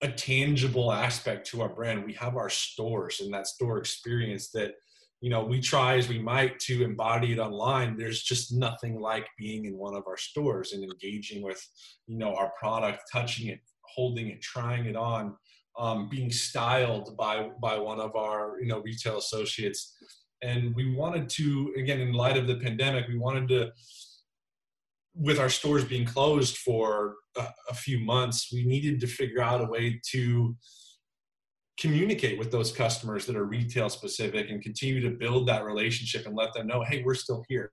[0.02, 2.04] a tangible aspect to our brand.
[2.04, 4.74] We have our stores and that store experience that
[5.20, 7.96] you know we try as we might to embody it online.
[7.96, 11.64] There's just nothing like being in one of our stores and engaging with
[12.06, 15.34] you know our product touching it holding it trying it on
[15.78, 19.96] um, being styled by by one of our you know retail associates.
[20.42, 23.72] And we wanted to again in light of the pandemic we wanted to
[25.14, 29.60] with our stores being closed for a, a few months we needed to figure out
[29.60, 30.56] a way to
[31.78, 36.36] communicate with those customers that are retail specific and continue to build that relationship and
[36.36, 37.72] let them know hey we're still here.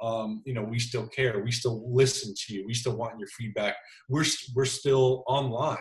[0.00, 1.40] Um, you know we still care.
[1.42, 2.64] We still listen to you.
[2.66, 3.76] We still want your feedback.
[4.08, 5.78] We're we're still online.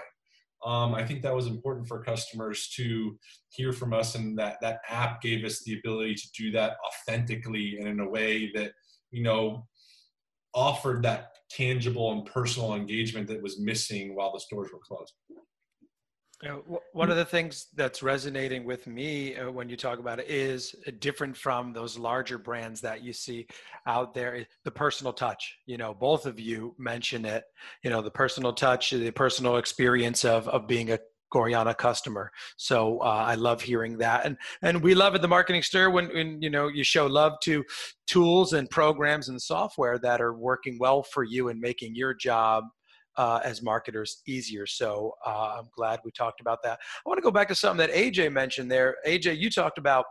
[0.66, 3.18] Um, I think that was important for customers to
[3.50, 7.78] hear from us, and that that app gave us the ability to do that authentically
[7.78, 8.72] and in a way that
[9.12, 9.68] you know
[10.54, 15.14] offered that tangible and personal engagement that was missing while the stores were closed.
[16.44, 20.20] You know, one of the things that's resonating with me uh, when you talk about
[20.20, 23.48] it is uh, different from those larger brands that you see
[23.88, 24.46] out there.
[24.64, 27.46] The personal touch, you know, both of you mention it.
[27.84, 31.00] You know, the personal touch, the personal experience of of being a
[31.34, 32.32] Gorjana customer.
[32.56, 36.08] So uh, I love hearing that, and and we love at the Marketing Stir when
[36.10, 37.66] when you know you show love to
[38.06, 42.66] tools and programs and software that are working well for you and making your job
[43.18, 44.66] uh, as marketers easier.
[44.66, 46.80] So uh, I'm glad we talked about that.
[47.06, 48.96] I want to go back to something that AJ mentioned there.
[49.06, 50.06] AJ, you talked about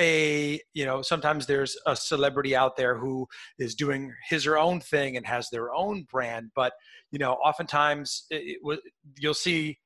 [0.00, 3.26] a you know sometimes there's a celebrity out there who
[3.58, 6.72] is doing his or own thing and has their own brand but
[7.10, 8.80] you know oftentimes it, it,
[9.18, 9.78] you'll see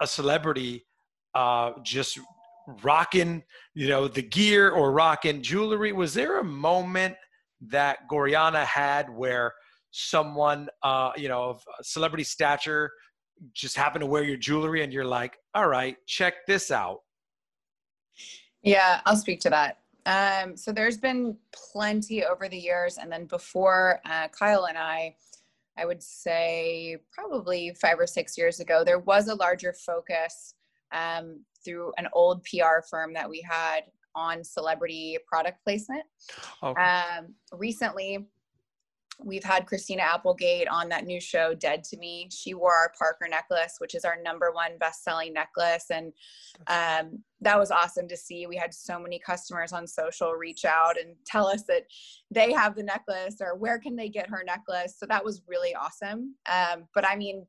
[0.00, 0.86] a celebrity
[1.34, 2.20] uh, just
[2.84, 3.42] rocking
[3.74, 7.16] you know the gear or rocking jewelry was there a moment
[7.60, 9.52] that Gorjana had where
[9.92, 12.90] someone uh, you know of celebrity stature
[13.54, 16.98] just happen to wear your jewelry and you're like all right check this out
[18.62, 21.36] yeah i'll speak to that Um, so there's been
[21.72, 25.14] plenty over the years, and then before uh, Kyle and I,
[25.78, 30.54] I would say probably five or six years ago, there was a larger focus
[30.92, 33.82] um, through an old PR firm that we had
[34.14, 36.02] on celebrity product placement.
[36.62, 36.82] Okay.
[36.82, 38.26] Um, recently,
[39.24, 42.28] we've had Christina Applegate on that new show, Dead to Me.
[42.32, 46.12] She wore our Parker necklace, which is our number one best-selling necklace, and
[46.66, 48.46] um, that was awesome to see.
[48.46, 51.84] We had so many customers on social reach out and tell us that
[52.30, 54.96] they have the necklace or where can they get her necklace.
[54.98, 56.34] So that was really awesome.
[56.50, 57.46] Um, but I mean,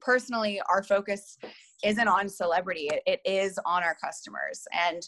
[0.00, 1.38] personally, our focus
[1.84, 5.02] isn't on celebrity; it, it is on our customers and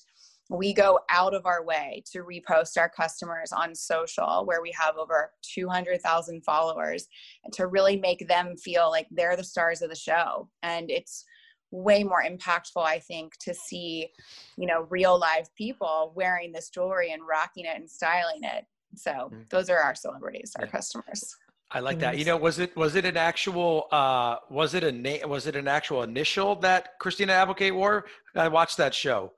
[0.51, 4.97] we go out of our way to repost our customers on social where we have
[4.97, 7.07] over 200,000 followers
[7.53, 11.25] to really make them feel like they're the stars of the show and it's
[11.71, 14.09] way more impactful i think to see
[14.57, 19.11] you know real live people wearing this jewelry and rocking it and styling it so
[19.11, 19.41] mm-hmm.
[19.51, 20.71] those are our celebrities our yeah.
[20.71, 21.37] customers
[21.71, 22.19] I like that.
[22.19, 25.57] You know, was it was it an actual uh was it a name was it
[25.57, 28.05] an actual initial that Christina Applegate wore?
[28.37, 29.33] I watched that show.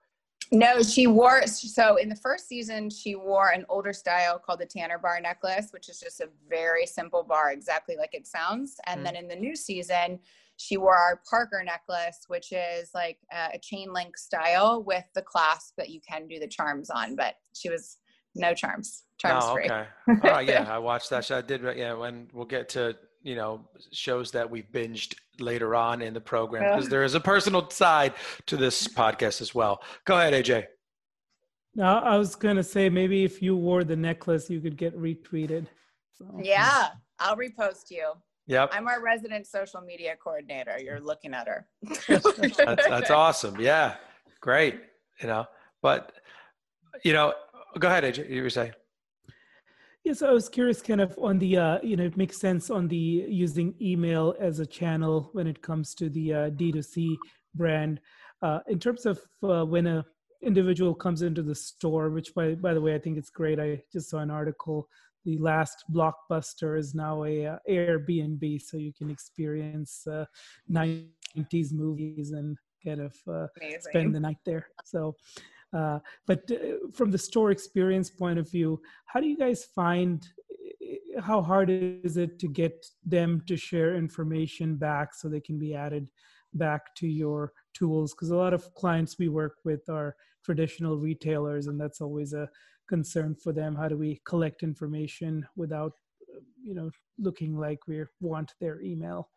[0.52, 4.66] No, she wore so in the first season she wore an older style called the
[4.66, 8.76] Tanner bar necklace, which is just a very simple bar, exactly like it sounds.
[8.87, 10.18] And mm then in the new season,
[10.56, 15.22] she wore our Parker necklace, which is like a, a chain link style with the
[15.22, 17.98] clasp that you can do the charms on, but she was
[18.35, 19.64] no charms, charms oh, free.
[19.64, 19.87] Okay.
[20.24, 21.38] oh yeah, I watched that show.
[21.38, 21.62] I did.
[21.76, 22.96] Yeah, when we'll get to
[23.27, 27.21] you know shows that we've binged later on in the program because there is a
[27.21, 28.15] personal side
[28.47, 29.83] to this podcast as well.
[30.05, 30.67] Go ahead, AJ.
[31.75, 34.97] Now, I was going to say maybe if you wore the necklace, you could get
[34.99, 35.67] retweeted.
[36.17, 36.25] So.
[36.43, 38.12] Yeah, I'll repost you.
[38.47, 38.71] Yep.
[38.73, 40.79] I'm our resident social media coordinator.
[40.79, 41.67] You're looking at her.
[42.09, 43.61] that's, that's awesome.
[43.61, 43.97] Yeah,
[44.41, 44.81] great.
[45.21, 45.47] You know,
[45.83, 46.12] but
[47.03, 47.35] you know,
[47.79, 48.31] go ahead, AJ.
[48.31, 48.73] You were saying.
[50.07, 52.87] Yes, I was curious, kind of on the, uh, you know, it makes sense on
[52.87, 57.16] the using email as a channel when it comes to the uh, D2C
[57.57, 57.99] brand.
[58.40, 60.07] Uh, in terms of uh, when a
[60.42, 63.59] individual comes into the store, which by by the way, I think it's great.
[63.59, 64.88] I just saw an article.
[65.25, 70.27] The last blockbuster is now a uh, Airbnb, so you can experience uh,
[70.71, 73.49] 90s movies and kind of uh,
[73.81, 74.69] spend the night there.
[74.85, 75.16] So
[75.72, 80.26] uh, but uh, from the store experience point of view, how do you guys find
[80.61, 85.59] uh, how hard is it to get them to share information back so they can
[85.59, 86.11] be added
[86.55, 88.14] back to your tools?
[88.14, 92.48] Because a lot of clients we work with are traditional retailers, and that's always a
[92.88, 93.74] concern for them.
[93.74, 95.92] How do we collect information without,
[96.62, 99.31] you know, looking like we want their email?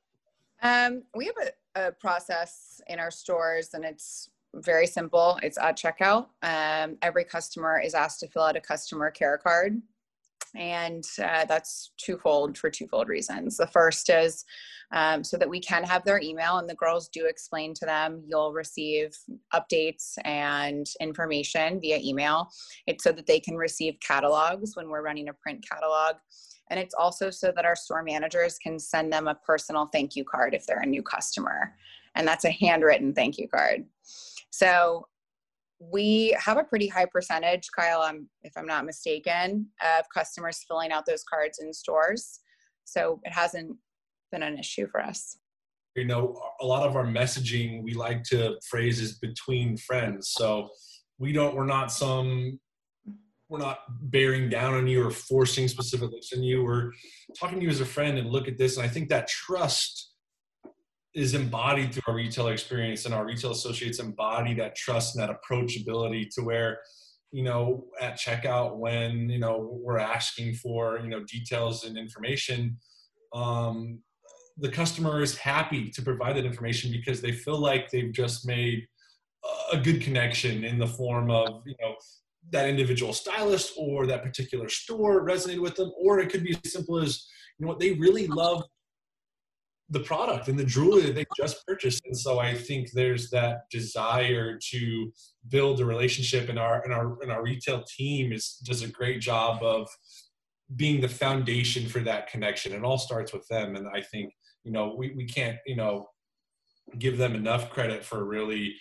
[0.62, 1.36] Um, we have
[1.76, 5.40] a, a process in our stores, and it's very simple.
[5.44, 6.28] It's at checkout.
[6.42, 9.82] Um, every customer is asked to fill out a customer care card.
[10.56, 13.58] And uh, that's twofold for twofold reasons.
[13.58, 14.46] The first is
[14.92, 18.24] um, so that we can have their email, and the girls do explain to them
[18.26, 19.16] you'll receive
[19.54, 22.50] updates and information via email.
[22.88, 26.16] It's so that they can receive catalogs when we're running a print catalog.
[26.72, 30.24] And it's also so that our store managers can send them a personal thank you
[30.24, 31.76] card if they're a new customer.
[32.16, 33.86] And that's a handwritten thank you card.
[34.52, 35.08] So
[35.80, 40.92] we have a pretty high percentage, Kyle, I'm, if I'm not mistaken, of customers filling
[40.92, 42.40] out those cards in stores.
[42.84, 43.78] So it hasn't
[44.32, 45.38] been an issue for us.
[45.96, 50.32] You know, a lot of our messaging we like to phrase is between friends.
[50.32, 50.70] So
[51.18, 52.60] we don't, we're not some,
[53.48, 56.64] we're not bearing down on you or forcing specific looks on you.
[56.64, 56.92] We're
[57.40, 58.78] talking to you as a friend and look at this.
[58.78, 60.09] And I think that trust
[61.16, 65.36] is embodied through our retail experience and our retail associates embody that trust and that
[65.36, 66.80] approachability to where
[67.32, 72.78] you know at checkout when you know we're asking for you know details and information
[73.34, 74.00] um,
[74.58, 78.86] the customer is happy to provide that information because they feel like they've just made
[79.72, 81.96] a good connection in the form of you know
[82.52, 86.74] that individual stylist or that particular store resonated with them or it could be as
[86.74, 87.26] simple as
[87.58, 88.64] you know what they really love
[89.92, 92.02] the product and the jewelry that they just purchased.
[92.06, 95.12] And so I think there's that desire to
[95.48, 99.20] build a relationship and our and our and our retail team is does a great
[99.22, 99.88] job of
[100.76, 102.74] being the foundation for that connection.
[102.74, 103.76] It all starts with them.
[103.76, 104.34] And I think,
[104.64, 106.08] you know, we, we can't, you know,
[106.98, 108.76] give them enough credit for really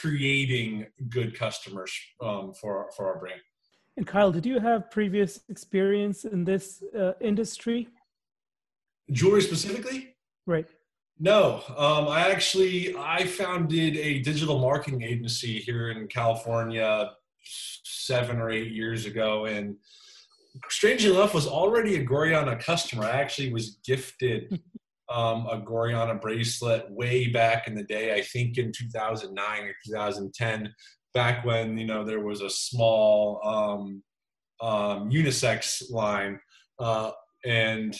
[0.00, 1.92] creating good customers
[2.22, 3.40] um, for, for our brand.
[3.96, 7.88] And Kyle, did you have previous experience in this uh, industry?
[9.10, 10.13] Jewelry specifically?
[10.46, 10.66] Right.
[11.18, 17.12] No, um, I actually I founded a digital marketing agency here in California
[17.44, 19.76] seven or eight years ago, and
[20.68, 23.04] strangely enough, was already a Gorjana customer.
[23.04, 24.60] I actually was gifted
[25.12, 28.14] um, a Gorjana bracelet way back in the day.
[28.14, 30.74] I think in 2009 or 2010,
[31.12, 34.02] back when you know there was a small um,
[34.60, 36.40] um, unisex line,
[36.80, 37.12] uh,
[37.44, 37.96] and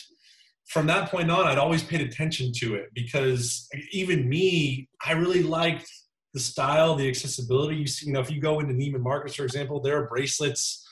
[0.67, 5.43] from that point on, I'd always paid attention to it because even me, I really
[5.43, 5.89] liked
[6.33, 7.77] the style, the accessibility.
[7.77, 10.85] You see, you know, if you go into Neiman Marcus, for example, there are bracelets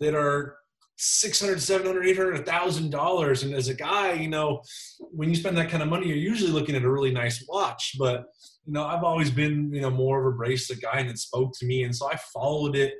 [0.00, 0.56] that are
[0.96, 3.42] 600 700 800 1000 dollars.
[3.42, 4.62] And as a guy you know
[4.98, 7.96] when you spend that kind of money you're usually looking at a really nice watch.
[7.98, 8.26] But
[8.64, 11.52] you know i've always been you know more of a bracelet guy and it spoke
[11.58, 11.82] to me.
[11.82, 12.94] And so i followed it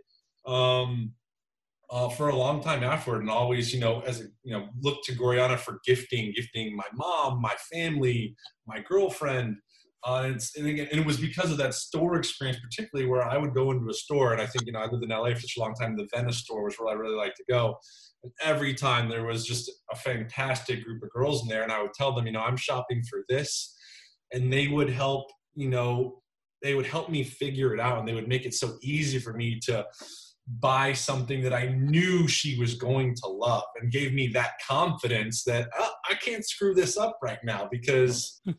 [0.46, 1.12] um
[1.90, 4.98] uh, for a long time afterward and always you know as a you know look
[5.04, 8.34] to Gorjana for gifting gifting my mom my family
[8.66, 9.56] my girlfriend
[10.06, 13.38] uh, and, and, again, and it was because of that store experience, particularly where I
[13.38, 15.40] would go into a store, and I think you know I lived in LA for
[15.40, 15.96] such a long time.
[15.96, 17.78] The Venice store was where I really liked to go,
[18.22, 21.80] and every time there was just a fantastic group of girls in there, and I
[21.80, 23.74] would tell them, you know, I'm shopping for this,
[24.30, 26.20] and they would help, you know,
[26.62, 29.32] they would help me figure it out, and they would make it so easy for
[29.32, 29.86] me to
[30.46, 35.44] buy something that I knew she was going to love, and gave me that confidence
[35.44, 38.40] that oh, I can't screw this up right now because.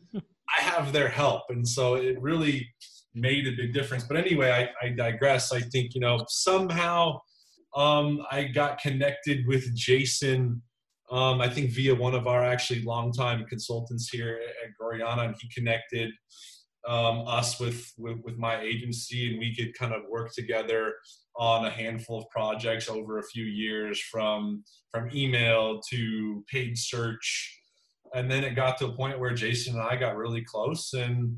[0.58, 1.42] I have their help.
[1.48, 2.68] And so it really
[3.14, 4.04] made a big difference.
[4.04, 5.52] But anyway, I, I digress.
[5.52, 7.18] I think, you know, somehow
[7.74, 10.62] um, I got connected with Jason.
[11.10, 15.48] Um, I think via one of our actually longtime consultants here at Gorjana, and he
[15.48, 16.10] connected
[16.86, 20.94] um, us with, with, with my agency, and we could kind of work together
[21.38, 27.60] on a handful of projects over a few years, from from email to paid search.
[28.14, 31.36] And then it got to a point where Jason and I got really close and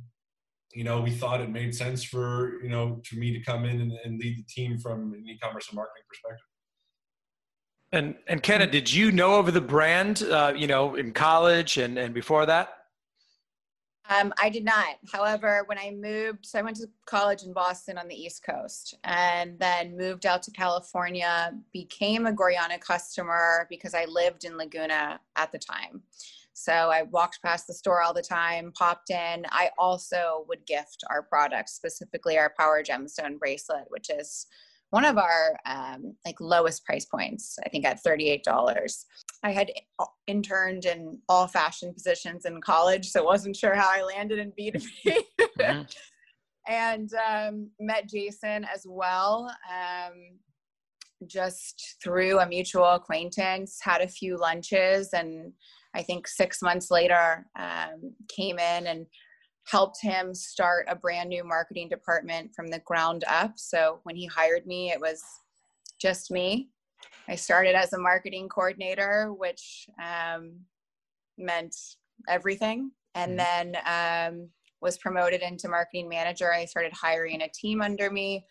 [0.73, 3.81] you know we thought it made sense for you know for me to come in
[3.81, 6.47] and, and lead the team from an e-commerce and marketing perspective.
[7.91, 11.99] And and Kenah, did you know of the brand uh, you know in college and
[11.99, 12.78] and before that
[14.09, 14.97] um, I did not.
[15.13, 18.97] However, when I moved, so I went to college in Boston on the East Coast
[19.05, 25.21] and then moved out to California, became a Gorjana customer because I lived in Laguna
[25.37, 26.03] at the time.
[26.55, 29.47] So I walked past the store all the time, popped in.
[29.51, 34.47] I also would gift our products, specifically our Power Gemstone bracelet, which is
[34.91, 37.59] one of our um, like lowest price points.
[37.65, 39.07] I think at thirty-eight dollars.
[39.45, 39.70] I had
[40.26, 44.70] interned in all fashion positions in college, so wasn't sure how I landed in B
[44.70, 45.20] two B.
[45.59, 45.82] Mm-hmm.
[46.70, 49.51] And um, met Jason as well.
[49.72, 50.39] Um,
[51.26, 55.55] just through a mutual acquaintance, had a few lunches and
[55.95, 59.07] I think six months later, um, came in and
[59.66, 63.53] helped him start a brand new marketing department from the ground up.
[63.57, 65.22] So when he hired me, it was
[66.01, 66.68] just me.
[67.29, 70.55] I started as a marketing coordinator, which um,
[71.37, 71.74] meant
[72.29, 72.91] everything.
[73.14, 73.72] And mm-hmm.
[73.74, 74.49] then um,
[74.81, 76.53] was promoted into marketing manager.
[76.53, 78.45] I started hiring a team under me.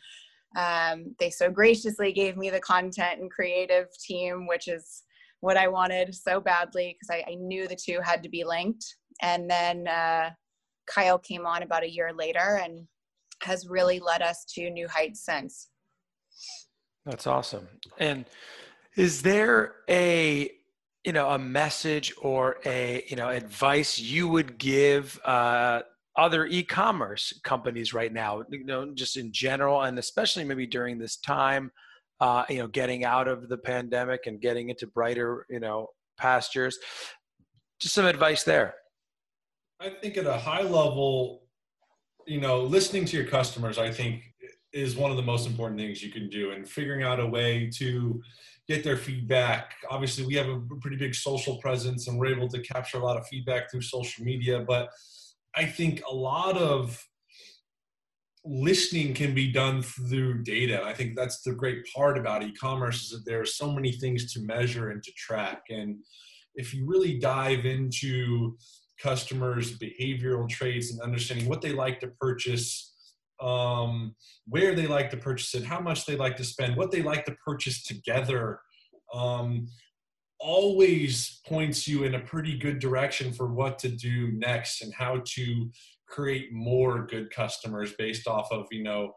[0.55, 5.03] Um, they so graciously gave me the content and creative team, which is
[5.41, 8.83] what I wanted so badly because I, I, knew the two had to be linked.
[9.21, 10.31] And then uh,
[10.89, 12.87] Kyle came on about a year later and
[13.43, 15.69] has really led us to new heights since.
[17.05, 17.67] That's awesome.
[17.99, 18.25] And
[18.97, 20.51] is there a
[21.05, 25.81] you know a message or a you know advice you would give uh,
[26.17, 31.17] other e-commerce companies right now you know just in general and especially maybe during this
[31.17, 31.71] time
[32.19, 35.87] uh, you know, getting out of the pandemic and getting into brighter, you know,
[36.17, 36.77] pastures.
[37.79, 38.73] Just some advice there.
[39.79, 41.43] I think at a high level,
[42.25, 44.23] you know, listening to your customers, I think
[44.73, 47.69] is one of the most important things you can do and figuring out a way
[47.75, 48.21] to
[48.67, 49.75] get their feedback.
[49.89, 53.17] Obviously, we have a pretty big social presence and we're able to capture a lot
[53.17, 54.89] of feedback through social media, but
[55.55, 57.01] I think a lot of
[58.43, 60.81] listening can be done through data.
[60.83, 64.31] I think that's the great part about e-commerce is that there are so many things
[64.33, 65.63] to measure and to track.
[65.69, 65.97] And
[66.55, 68.57] if you really dive into
[69.01, 72.86] customers' behavioral traits and understanding what they like to purchase,
[73.39, 74.15] um,
[74.47, 77.25] where they like to purchase it, how much they like to spend, what they like
[77.25, 78.59] to purchase together,
[79.13, 79.67] um,
[80.39, 85.21] always points you in a pretty good direction for what to do next and how
[85.25, 85.69] to
[86.07, 89.13] create more good customers based off of you know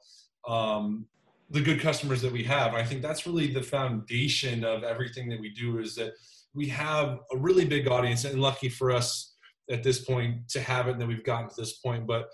[0.48, 1.06] um,
[1.50, 2.74] the good customers that we have.
[2.74, 6.12] I think that's really the foundation of everything that we do is that
[6.54, 9.29] we have a really big audience and lucky for us
[9.70, 12.06] at this point to have it and that we've gotten to this point.
[12.06, 12.28] But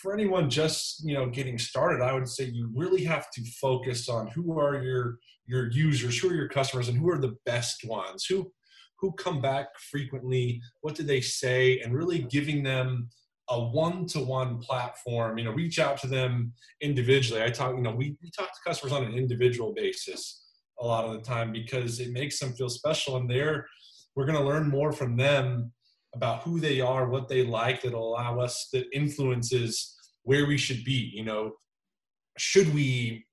[0.00, 4.08] for anyone just you know getting started, I would say you really have to focus
[4.08, 7.84] on who are your your users, who are your customers, and who are the best
[7.84, 8.52] ones, who
[8.98, 13.08] who come back frequently, what do they say, and really giving them
[13.50, 15.36] a one-to-one platform.
[15.36, 17.42] You know, reach out to them individually.
[17.42, 20.44] I talk, you know, we, we talk to customers on an individual basis
[20.80, 23.66] a lot of the time because it makes them feel special and they're
[24.16, 25.72] we're going to learn more from them
[26.14, 30.84] about who they are, what they like that'll allow us that influences where we should
[30.84, 31.10] be.
[31.12, 31.52] You know,
[32.38, 33.24] should we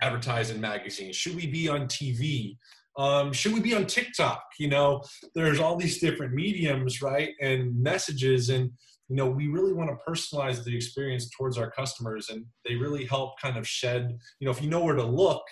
[0.00, 1.16] advertise in magazines?
[1.16, 2.56] Should we be on TV?
[2.96, 4.42] Um, should we be on TikTok?
[4.58, 5.02] You know,
[5.34, 7.30] there's all these different mediums, right?
[7.40, 8.50] And messages.
[8.50, 8.70] And,
[9.08, 12.28] you know, we really want to personalize the experience towards our customers.
[12.30, 15.42] And they really help kind of shed, you know, if you know where to look,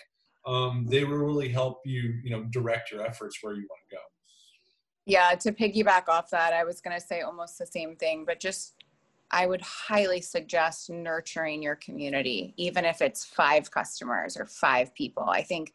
[0.44, 3.96] um, they will really help you, you know, direct your efforts where you want to
[3.96, 4.02] go.
[5.06, 8.40] Yeah, to piggyback off that, I was going to say almost the same thing, but
[8.40, 8.74] just
[9.30, 15.24] I would highly suggest nurturing your community, even if it's five customers or five people.
[15.28, 15.72] I think,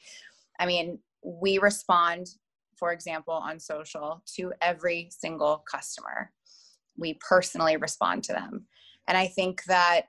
[0.60, 2.28] I mean, we respond,
[2.76, 6.32] for example, on social to every single customer.
[6.98, 8.66] We personally respond to them.
[9.08, 10.04] And I think that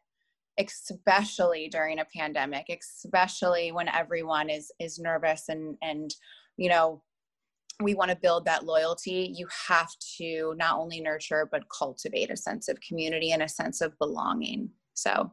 [0.58, 6.14] especially during a pandemic, especially when everyone is is nervous and and
[6.56, 7.02] you know
[7.80, 12.36] we want to build that loyalty, you have to not only nurture but cultivate a
[12.36, 14.70] sense of community and a sense of belonging.
[14.94, 15.32] So,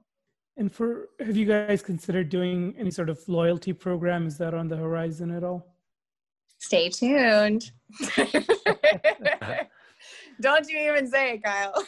[0.57, 4.27] and for have you guys considered doing any sort of loyalty program?
[4.27, 5.75] Is that on the horizon at all?
[6.59, 7.71] Stay tuned.
[10.41, 11.85] Don't you even say it, Kyle.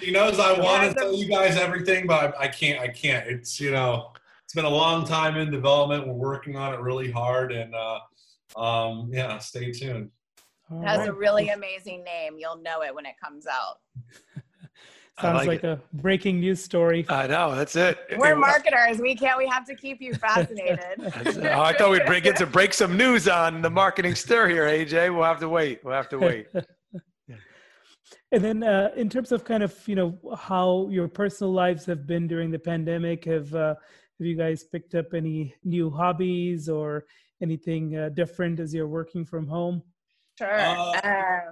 [0.00, 2.80] he knows I want to tell you guys everything, but I can't.
[2.80, 3.26] I can't.
[3.26, 4.12] It's you know,
[4.44, 6.06] it's been a long time in development.
[6.06, 8.00] We're working on it really hard, and uh,
[8.56, 10.10] um, yeah, stay tuned.
[10.70, 12.36] It has a really amazing name.
[12.38, 13.78] You'll know it when it comes out.
[15.20, 17.04] Sounds like, like a breaking news story.
[17.08, 17.98] I know that's it.
[18.16, 18.98] We're marketers.
[18.98, 19.36] We can't.
[19.36, 20.80] We have to keep you fascinated.
[20.98, 24.64] oh, I thought we'd bring it to break some news on the marketing stir here,
[24.64, 25.14] AJ.
[25.14, 25.80] We'll have to wait.
[25.84, 26.46] We'll have to wait.
[28.32, 32.06] And then, uh, in terms of kind of you know how your personal lives have
[32.06, 37.06] been during the pandemic, have uh, have you guys picked up any new hobbies or
[37.40, 39.82] anything uh, different as you're working from home?
[40.38, 40.58] Sure.
[40.58, 41.00] Uh,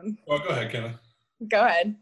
[0.03, 0.99] um, well, go ahead, Kenah.
[1.47, 1.97] Go ahead.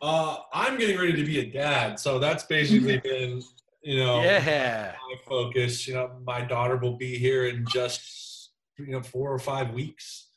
[0.00, 3.42] Uh, I'm getting ready to be a dad, so that's basically been,
[3.82, 4.94] you know, yeah.
[5.08, 5.86] my focus.
[5.86, 10.28] You know, my daughter will be here in just, you know, four or five weeks.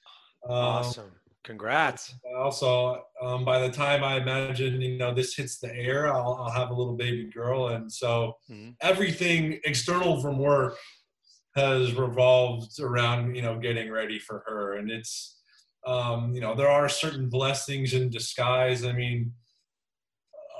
[0.47, 1.11] Um, awesome.
[1.45, 2.15] Congrats.
[2.35, 6.51] Also, um, by the time I imagine, you know, this hits the air, I'll, I'll
[6.51, 7.67] have a little baby girl.
[7.67, 8.71] And so mm-hmm.
[8.81, 10.77] everything external from work
[11.55, 14.77] has revolved around you know getting ready for her.
[14.77, 15.39] And it's
[15.85, 18.83] um, you know there are certain blessings in disguise.
[18.83, 19.31] I mean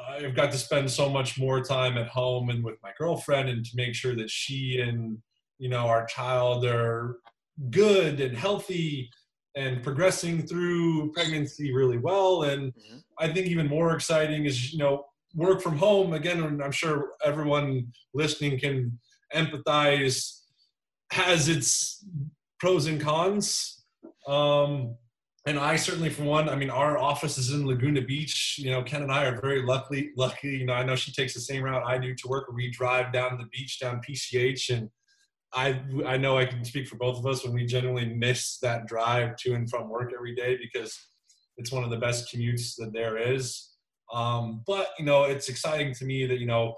[0.08, 3.66] i've got to spend so much more time at home and with my girlfriend and
[3.66, 5.18] to make sure that she and
[5.58, 7.18] you know our child are
[7.70, 9.10] good and healthy
[9.56, 12.43] and progressing through pregnancy really well.
[12.43, 12.98] And mm-hmm.
[13.20, 16.14] i think even more exciting is you know work from home.
[16.14, 18.98] Again i'm sure everyone listening can
[19.34, 20.41] empathize
[21.12, 22.06] has its
[22.60, 23.84] pros and cons.
[24.28, 24.95] Um,
[25.47, 28.56] and I certainly, for one, I mean, our office is in Laguna Beach.
[28.58, 30.12] You know, Ken and I are very lucky.
[30.18, 32.51] Lucky, you know, I know she takes the same route I do to work.
[32.51, 34.89] We drive down the beach, down PCH, and
[35.53, 38.88] I I know I can speak for both of us when we generally miss that
[38.88, 40.97] drive to and from work every day because
[41.58, 43.76] it's one of the best commutes that there is.
[44.12, 46.76] Um, but you know, it's exciting to me that you know,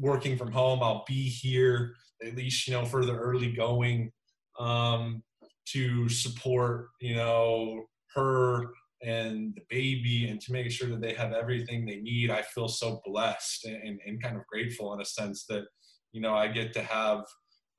[0.00, 1.94] working from home, I'll be here
[2.26, 4.10] at least you know for the early going
[4.58, 5.22] um,
[5.66, 8.66] to support you know her
[9.02, 12.32] and the baby and to make sure that they have everything they need.
[12.32, 15.64] I feel so blessed and, and kind of grateful in a sense that
[16.12, 17.20] you know i get to have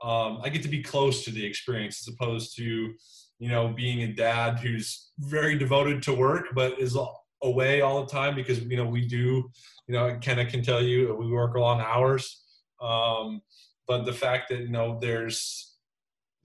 [0.02, 2.94] um, i get to be close to the experience as opposed to
[3.40, 6.98] you know being a dad who's very devoted to work but is
[7.44, 9.50] away all the time because you know we do
[9.88, 12.44] you know Kenah can tell you we work long hours.
[12.82, 13.42] Um,
[13.90, 15.74] but the fact that you know there's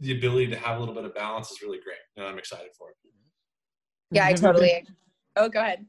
[0.01, 1.99] the ability to have a little bit of balance is really great.
[2.17, 2.97] And i'm excited for it.
[4.11, 4.85] Yeah i totally
[5.37, 5.87] oh go ahead.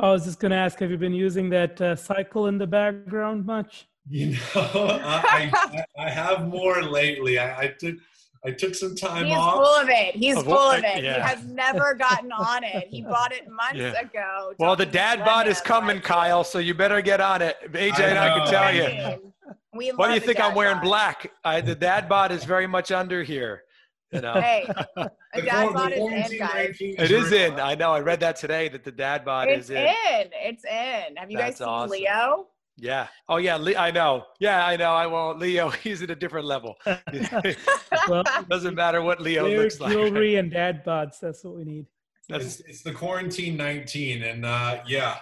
[0.00, 2.66] I was just going to ask have you been using that uh, cycle in the
[2.66, 3.86] background much?
[4.08, 7.38] You know I, I, I, have more lately.
[7.38, 7.96] I, I took
[8.44, 9.54] I took some time He's off.
[9.54, 10.14] full of it.
[10.14, 11.02] He's full of it.
[11.02, 11.14] Yeah.
[11.14, 12.86] He has never gotten on it.
[12.88, 14.00] He bought it months yeah.
[14.00, 14.52] ago.
[14.58, 17.56] Well, the dad bod is coming, Kyle, so you better get on it.
[17.72, 19.32] AJ I and I can tell you.
[19.74, 20.82] We Why do you think I'm wearing bod.
[20.84, 21.32] black?
[21.44, 23.62] I, the dad bod is very much under here.
[24.12, 24.34] You know?
[24.40, 24.66] Hey,
[24.96, 26.76] a The dad quar- bod is in, guys.
[26.80, 27.60] It is in.
[27.60, 27.92] I know.
[27.92, 29.76] I read that today that the dad bod It's is in.
[29.76, 30.30] in.
[30.32, 31.16] It's in.
[31.16, 31.90] Have you That's guys seen awesome.
[31.90, 32.46] Leo?
[32.80, 33.08] Yeah.
[33.28, 33.56] Oh yeah.
[33.56, 34.24] Le- I know.
[34.38, 34.92] Yeah, I know.
[34.92, 35.38] I won't.
[35.40, 36.76] Leo, he's at a different level.
[38.08, 39.92] Well, Doesn't matter what Leo Clear looks like.
[39.92, 41.18] jewelry and dad bods.
[41.20, 41.86] That's what we need.
[42.28, 45.16] That's, It's, it's the quarantine 19, and uh, yeah,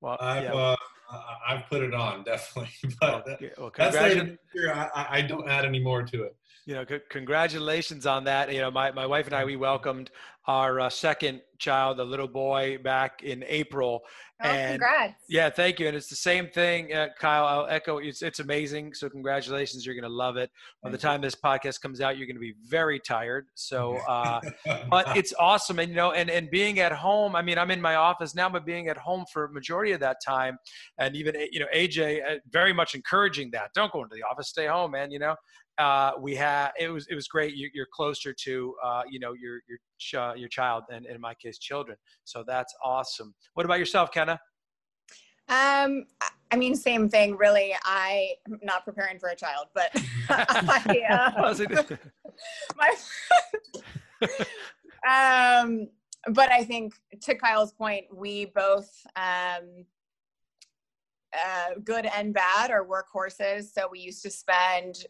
[0.00, 0.52] well, I've yeah.
[0.54, 0.76] uh,
[1.10, 2.70] I- I've put it on definitely,
[3.00, 4.38] but well, well, that's there to congratulations.
[4.54, 6.34] sure I, I- I don't add any more to it.
[6.64, 8.50] you know, c- congratulations on that.
[8.52, 10.10] You know, my, my wife and I, we welcomed
[10.46, 14.02] our uh, second child, a little boy, back in April.
[14.42, 15.24] Oh, And- congrats.
[15.28, 15.86] Yeah, thank you.
[15.86, 17.46] And it's the same thing, uh, Kyle.
[17.46, 17.98] I'll echo.
[17.98, 18.92] It's it's amazing.
[18.94, 19.86] So congratulations.
[19.86, 20.50] You're going to love it.
[20.82, 21.00] By the you.
[21.00, 23.46] time this podcast comes out, you're going to be very tired.
[23.54, 24.40] So, uh,
[24.90, 25.78] but it's awesome.
[25.78, 27.36] And you know, and and being at home.
[27.36, 30.00] I mean, I'm in my office now, but being at home for a majority of
[30.00, 30.58] that time,
[30.98, 33.70] and even you know, AJ uh, very much encouraging that.
[33.74, 34.48] Don't go into the office.
[34.48, 35.12] Stay home, man.
[35.12, 35.36] You know,
[35.82, 37.54] uh, we had it was it was great.
[37.54, 41.34] You, you're closer to uh, you know your your ch- your child, and in my
[41.34, 41.96] case, children.
[42.24, 43.34] So that's awesome.
[43.54, 44.38] What about yourself, Kenah?
[45.48, 47.74] Um, I- mean, same thing, really.
[47.82, 49.90] I am not preparing for a child, but
[50.28, 51.02] I,
[51.36, 51.54] uh,
[55.08, 55.88] my, um,
[56.32, 59.84] but I think to Kyle's point, we both, um,
[61.34, 63.72] uh, good and bad are workhorses.
[63.72, 65.06] So we used to spend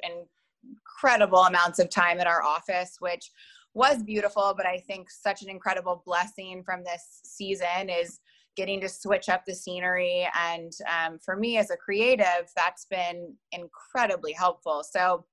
[0.64, 3.30] incredible amounts of time at our office, which
[3.74, 4.54] was beautiful.
[4.56, 8.20] But I think such an incredible blessing from this season is
[8.56, 10.28] getting to switch up the scenery.
[10.38, 14.84] And um, for me as a creative, that's been incredibly helpful.
[14.88, 15.24] So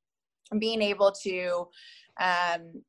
[0.58, 1.68] being able to
[2.20, 2.82] um,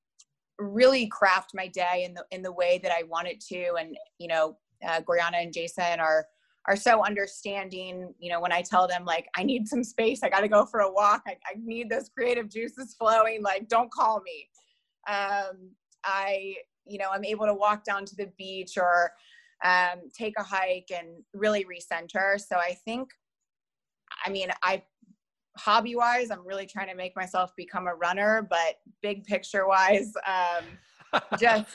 [0.59, 3.97] really craft my day in the in the way that I want it to, and
[4.19, 6.27] you know, uh, Gorjana and Jason are
[6.71, 8.15] are so understanding.
[8.21, 10.65] You know, when I tell them like I need some space, I got to go
[10.65, 11.23] for a walk.
[11.27, 13.43] I, I need those creative juices flowing.
[13.43, 14.49] Like, don't call me.
[15.09, 15.71] Um,
[16.05, 16.55] I,
[16.87, 19.11] you know, I'm able to walk down to the beach or
[19.65, 22.41] um, take a hike and really recenter.
[22.41, 23.11] So I think,
[24.25, 24.83] I mean, I
[25.59, 30.13] hobby wise, I'm really trying to make myself become a runner, but big picture wise,
[30.25, 31.67] um, just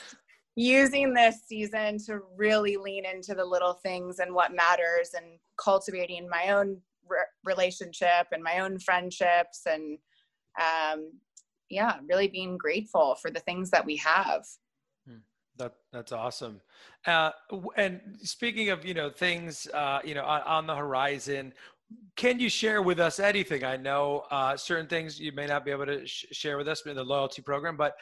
[0.56, 6.28] using this season to really lean into the little things and what matters and cultivating
[6.28, 9.98] my own re- relationship and my own friendships and
[10.58, 11.12] um,
[11.68, 14.44] yeah really being grateful for the things that we have
[15.58, 16.60] That that's awesome.
[17.06, 17.30] Uh,
[17.76, 21.54] and speaking of you know things uh, you know on, on the horizon,
[22.16, 23.64] can you share with us anything?
[23.64, 26.84] I know uh, certain things you may not be able to sh- share with us
[26.84, 27.96] in the loyalty program, but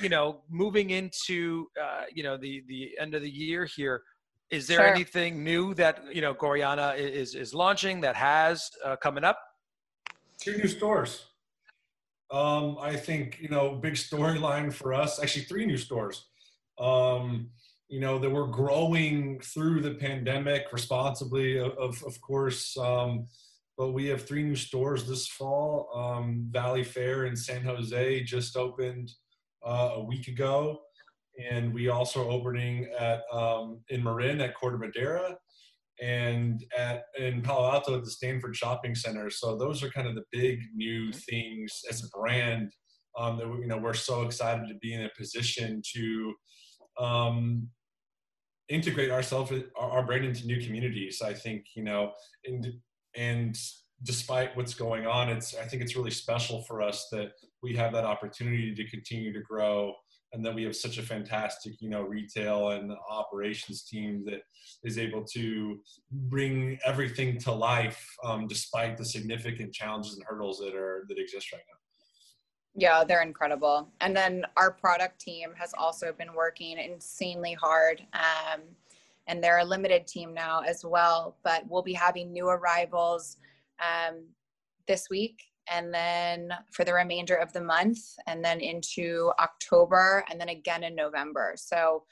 [0.00, 4.02] you know moving into uh, you know the the end of the year here.
[4.50, 4.86] Is there Sure.
[4.86, 9.38] anything new that you know Gorjana is is launching that has uh, coming up?
[10.40, 11.26] Two new stores.
[12.30, 15.20] Um, I think you know, big storyline for us.
[15.22, 16.26] Actually, three new stores.
[16.78, 17.50] Um,
[17.88, 22.76] you know that we're growing through the pandemic responsibly, of of, of course.
[22.76, 23.26] Um,
[23.76, 25.88] but we have three new stores this fall.
[25.94, 29.12] Um, Valley Fair in San Jose just opened
[29.64, 30.80] uh, a week ago,
[31.50, 35.36] and we also are opening at um, in Marin at Corte Madera
[36.00, 39.30] and at in Palo Alto at the Stanford Shopping Center.
[39.30, 42.72] So those are kind of the big new things as a brand
[43.18, 46.34] um, that we, you know we're so excited to be in a position to
[46.98, 47.68] um,
[48.68, 51.22] integrate ourselves our, our brand into new communities.
[51.22, 52.12] I think you know
[52.44, 52.72] and
[53.16, 53.58] and
[54.02, 57.32] despite what's going on, it's I think it's really special for us that
[57.62, 59.94] we have that opportunity to continue to grow
[60.32, 64.42] and that we have such a fantastic you know retail and operations team that
[64.84, 65.80] is able to
[66.10, 71.52] bring everything to life um, despite the significant challenges and hurdles that are that exist
[71.52, 71.78] right now
[72.76, 73.90] Yeah, they're incredible.
[74.00, 78.00] And then our product team has also been working insanely hard.
[78.14, 78.60] Um,
[79.26, 83.36] and they're a limited team now as well, but we'll be having new arrivals
[83.80, 84.24] um,
[84.86, 90.40] this week and then for the remainder of the month and then into October and
[90.40, 91.54] then again in November.
[91.56, 92.04] So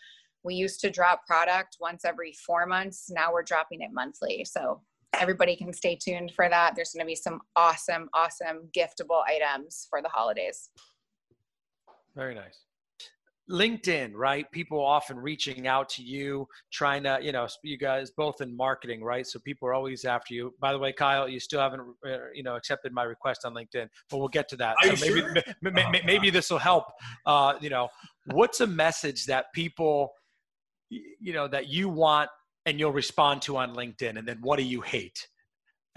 [0.44, 3.10] we used to drop product once every four months.
[3.10, 4.44] Now we're dropping it monthly.
[4.44, 4.82] So
[5.14, 6.74] everybody can stay tuned for that.
[6.74, 10.70] There's going to be some awesome, awesome giftable items for the holidays.
[12.14, 12.67] Very nice.
[13.50, 14.50] LinkedIn, right?
[14.52, 19.02] People often reaching out to you, trying to, you know, you guys both in marketing,
[19.02, 19.26] right?
[19.26, 20.54] So people are always after you.
[20.60, 23.88] By the way, Kyle, you still haven't, uh, you know, accepted my request on LinkedIn,
[24.10, 24.76] but we'll get to that.
[24.82, 25.34] So maybe, sure?
[25.62, 26.84] ma- ma- ma- maybe this will help.
[27.24, 27.88] Uh, you know,
[28.32, 30.12] what's a message that people,
[30.90, 32.30] you know, that you want
[32.66, 35.26] and you'll respond to on LinkedIn, and then what do you hate?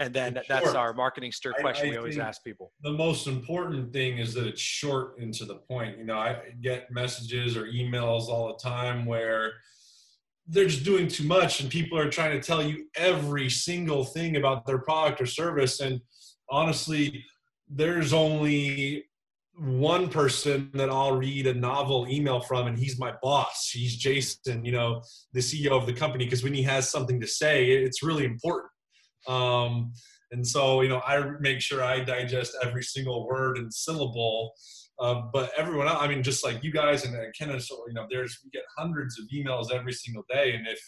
[0.00, 0.42] And then Sure.
[0.48, 2.72] that's our marketing stir question I we always ask people.
[2.82, 5.98] the most important thing is that it's short and to the point.
[5.98, 9.52] You know, I get messages or emails all the time where
[10.48, 14.36] they're just doing too much and people are trying to tell you every single thing
[14.36, 15.78] about their product or service.
[15.80, 16.00] And
[16.50, 17.24] honestly,
[17.68, 19.04] there's only
[19.56, 23.70] one person that I'll read a novel email from, and he's my boss.
[23.70, 27.26] He's Jason, you know, the CEO of the company, because when he has something to
[27.26, 28.71] say, it's really important.
[29.28, 29.92] Um,
[30.30, 34.52] and so, you know, I make sure I digest every single word and syllable.
[34.98, 38.06] Uh, but everyone else, I mean, just like you guys and Kenneth, so, you know,
[38.10, 40.80] there's we get hundreds of emails every single day, and if,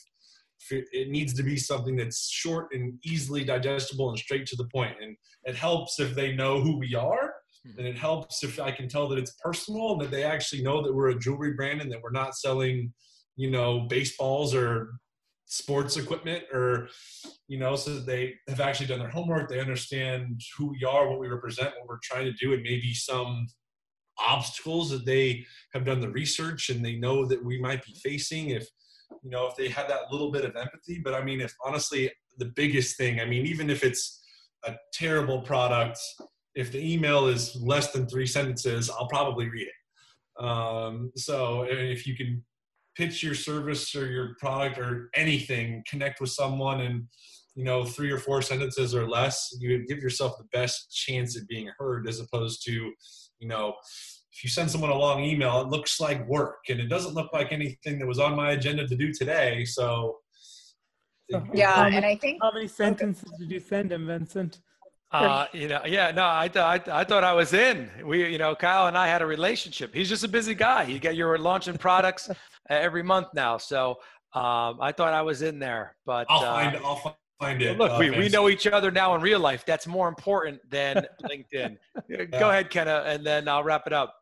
[0.61, 4.57] if it, it needs to be something that's short and easily digestible and straight to
[4.57, 7.35] the point, and it helps if they know who we are,
[7.79, 10.83] and it helps if I can tell that it's personal and that they actually know
[10.83, 12.93] that we're a jewelry brand and that we're not selling,
[13.37, 14.93] you know, baseballs or
[15.47, 16.89] sports equipment or
[17.49, 21.21] you know so they have actually done their homework they understand who we are what
[21.21, 23.47] we represent what we're trying to do and maybe some
[24.19, 28.51] obstacles that they have done the research and they know that we might be facing
[28.51, 28.67] if
[29.23, 31.01] you know if they have that little bit of empathy.
[31.03, 34.23] But i mean if honestly the biggest thing i mean even if it's
[34.65, 35.99] a terrible product
[36.55, 40.45] if the email is less than three sentences i'll probably read it.
[40.45, 42.43] Um, so if you can
[42.97, 47.05] pitch your service or your product or anything connect with someone and
[47.55, 51.47] you know three or four sentences or less you give yourself the best chance at
[51.49, 52.73] being heard as opposed to
[53.39, 53.75] you know
[54.33, 57.33] if you send someone a long email it looks like work and it doesn't look
[57.33, 60.19] like anything that was on my agenda to do today so
[61.31, 64.61] So Yeah, how and I think How many sentences did you send him, Vincent?
[65.11, 67.89] Uh, you know, yeah, no, I, th- I, I thought I was in.
[68.05, 69.95] We, you know, Kyle and I had a relationship.
[69.95, 70.85] He's just a busy guy.
[70.85, 72.29] You get you're launching products
[72.69, 73.99] every month now, so
[74.33, 75.97] um, I thought I was in there.
[76.07, 79.15] But i'll uh, find i'll find it look, uh, we, we know each other now
[79.15, 79.65] in real life.
[79.67, 81.77] That's more important than LinkedIn.
[82.31, 84.15] Go ahead, Kenah, and then I'll wrap it up.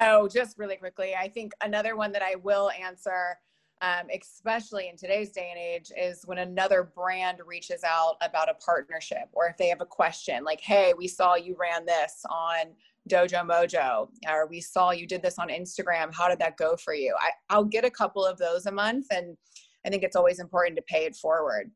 [0.00, 3.38] Oh, just really quickly, I think another one that I will answer,
[3.82, 8.54] um, especially in today's day and age, is when another brand reaches out about a
[8.54, 12.72] partnership or if they have a question like, hey, we saw you ran this on
[13.08, 16.14] Dojo Mojo, or we saw you did this on Instagram.
[16.14, 17.14] How did that go for you?
[17.20, 19.36] I, I'll get a couple of those a month, and
[19.84, 21.70] I think it's always important to pay it forward.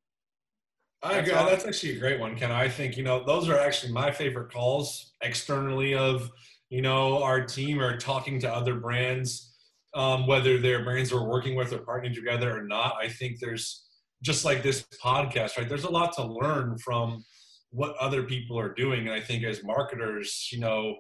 [1.03, 1.51] I That's agree.
[1.51, 2.51] That's actually a great one, Ken.
[2.51, 6.31] I think you know those are actually my favorite calls externally of
[6.71, 9.55] you know our team or talking to other brands,
[9.95, 12.97] um, whether they're brands we're working with or partnering together or not.
[13.01, 13.87] I think there's
[14.23, 15.69] just like this podcast, right?
[15.69, 17.25] There's a lot to learn from
[17.71, 20.97] what other people are doing, and I think as marketers, you know,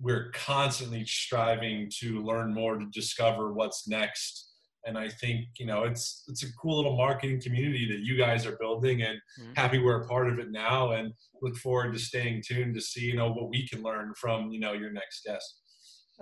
[0.00, 4.44] we're constantly striving to learn more to discover what's next
[4.86, 8.46] and I think you know it's it's a cool little marketing community that you guys
[8.46, 9.56] are building, and Mhm.
[9.56, 11.12] happy we're a part of it now, and
[11.42, 14.60] look forward to staying tuned to see you know what we can learn from you
[14.60, 15.60] know your next guest.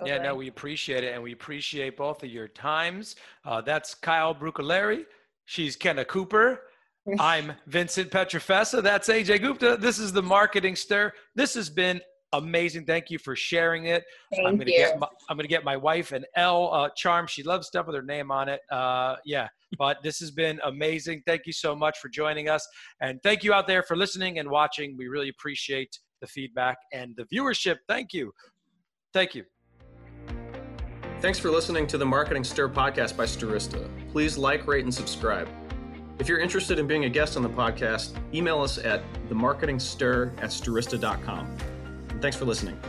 [0.05, 3.15] Yeah, no, we appreciate it, and we appreciate both of your times.
[3.43, 5.05] Uh, that's Kyle Brucculeri.
[5.45, 6.61] She's Kenah Cooper.
[7.19, 8.83] I'm Vincent Pietrafesa.
[8.83, 9.77] That's Ajay Gupta.
[9.79, 11.13] This is the Marketing Stir.
[11.35, 12.01] This has been
[12.33, 12.85] amazing.
[12.85, 14.03] Thank you for sharing it.
[14.33, 14.77] I'm Thank gonna you.
[14.77, 17.25] get my, I'm gonna get my wife an L uh, charm.
[17.25, 18.59] She loves stuff with her name on it.
[18.69, 21.23] Uh, yeah, but this has been amazing.
[21.25, 22.67] Thank you so much for joining us,
[23.01, 24.95] and thank you out there for listening and watching.
[24.97, 27.77] We really appreciate the feedback and the viewership.
[27.87, 28.31] Thank you.
[29.13, 29.45] Thank you.
[31.19, 33.89] Thanks for listening to the Marketing Stir podcast by Stirista.
[34.11, 35.49] Please like, rate, and subscribe.
[36.19, 40.51] If you're interested in being a guest on the podcast, email us at themarketingstir at
[40.51, 41.57] stirista.com.
[42.21, 42.79] Thanks for listening.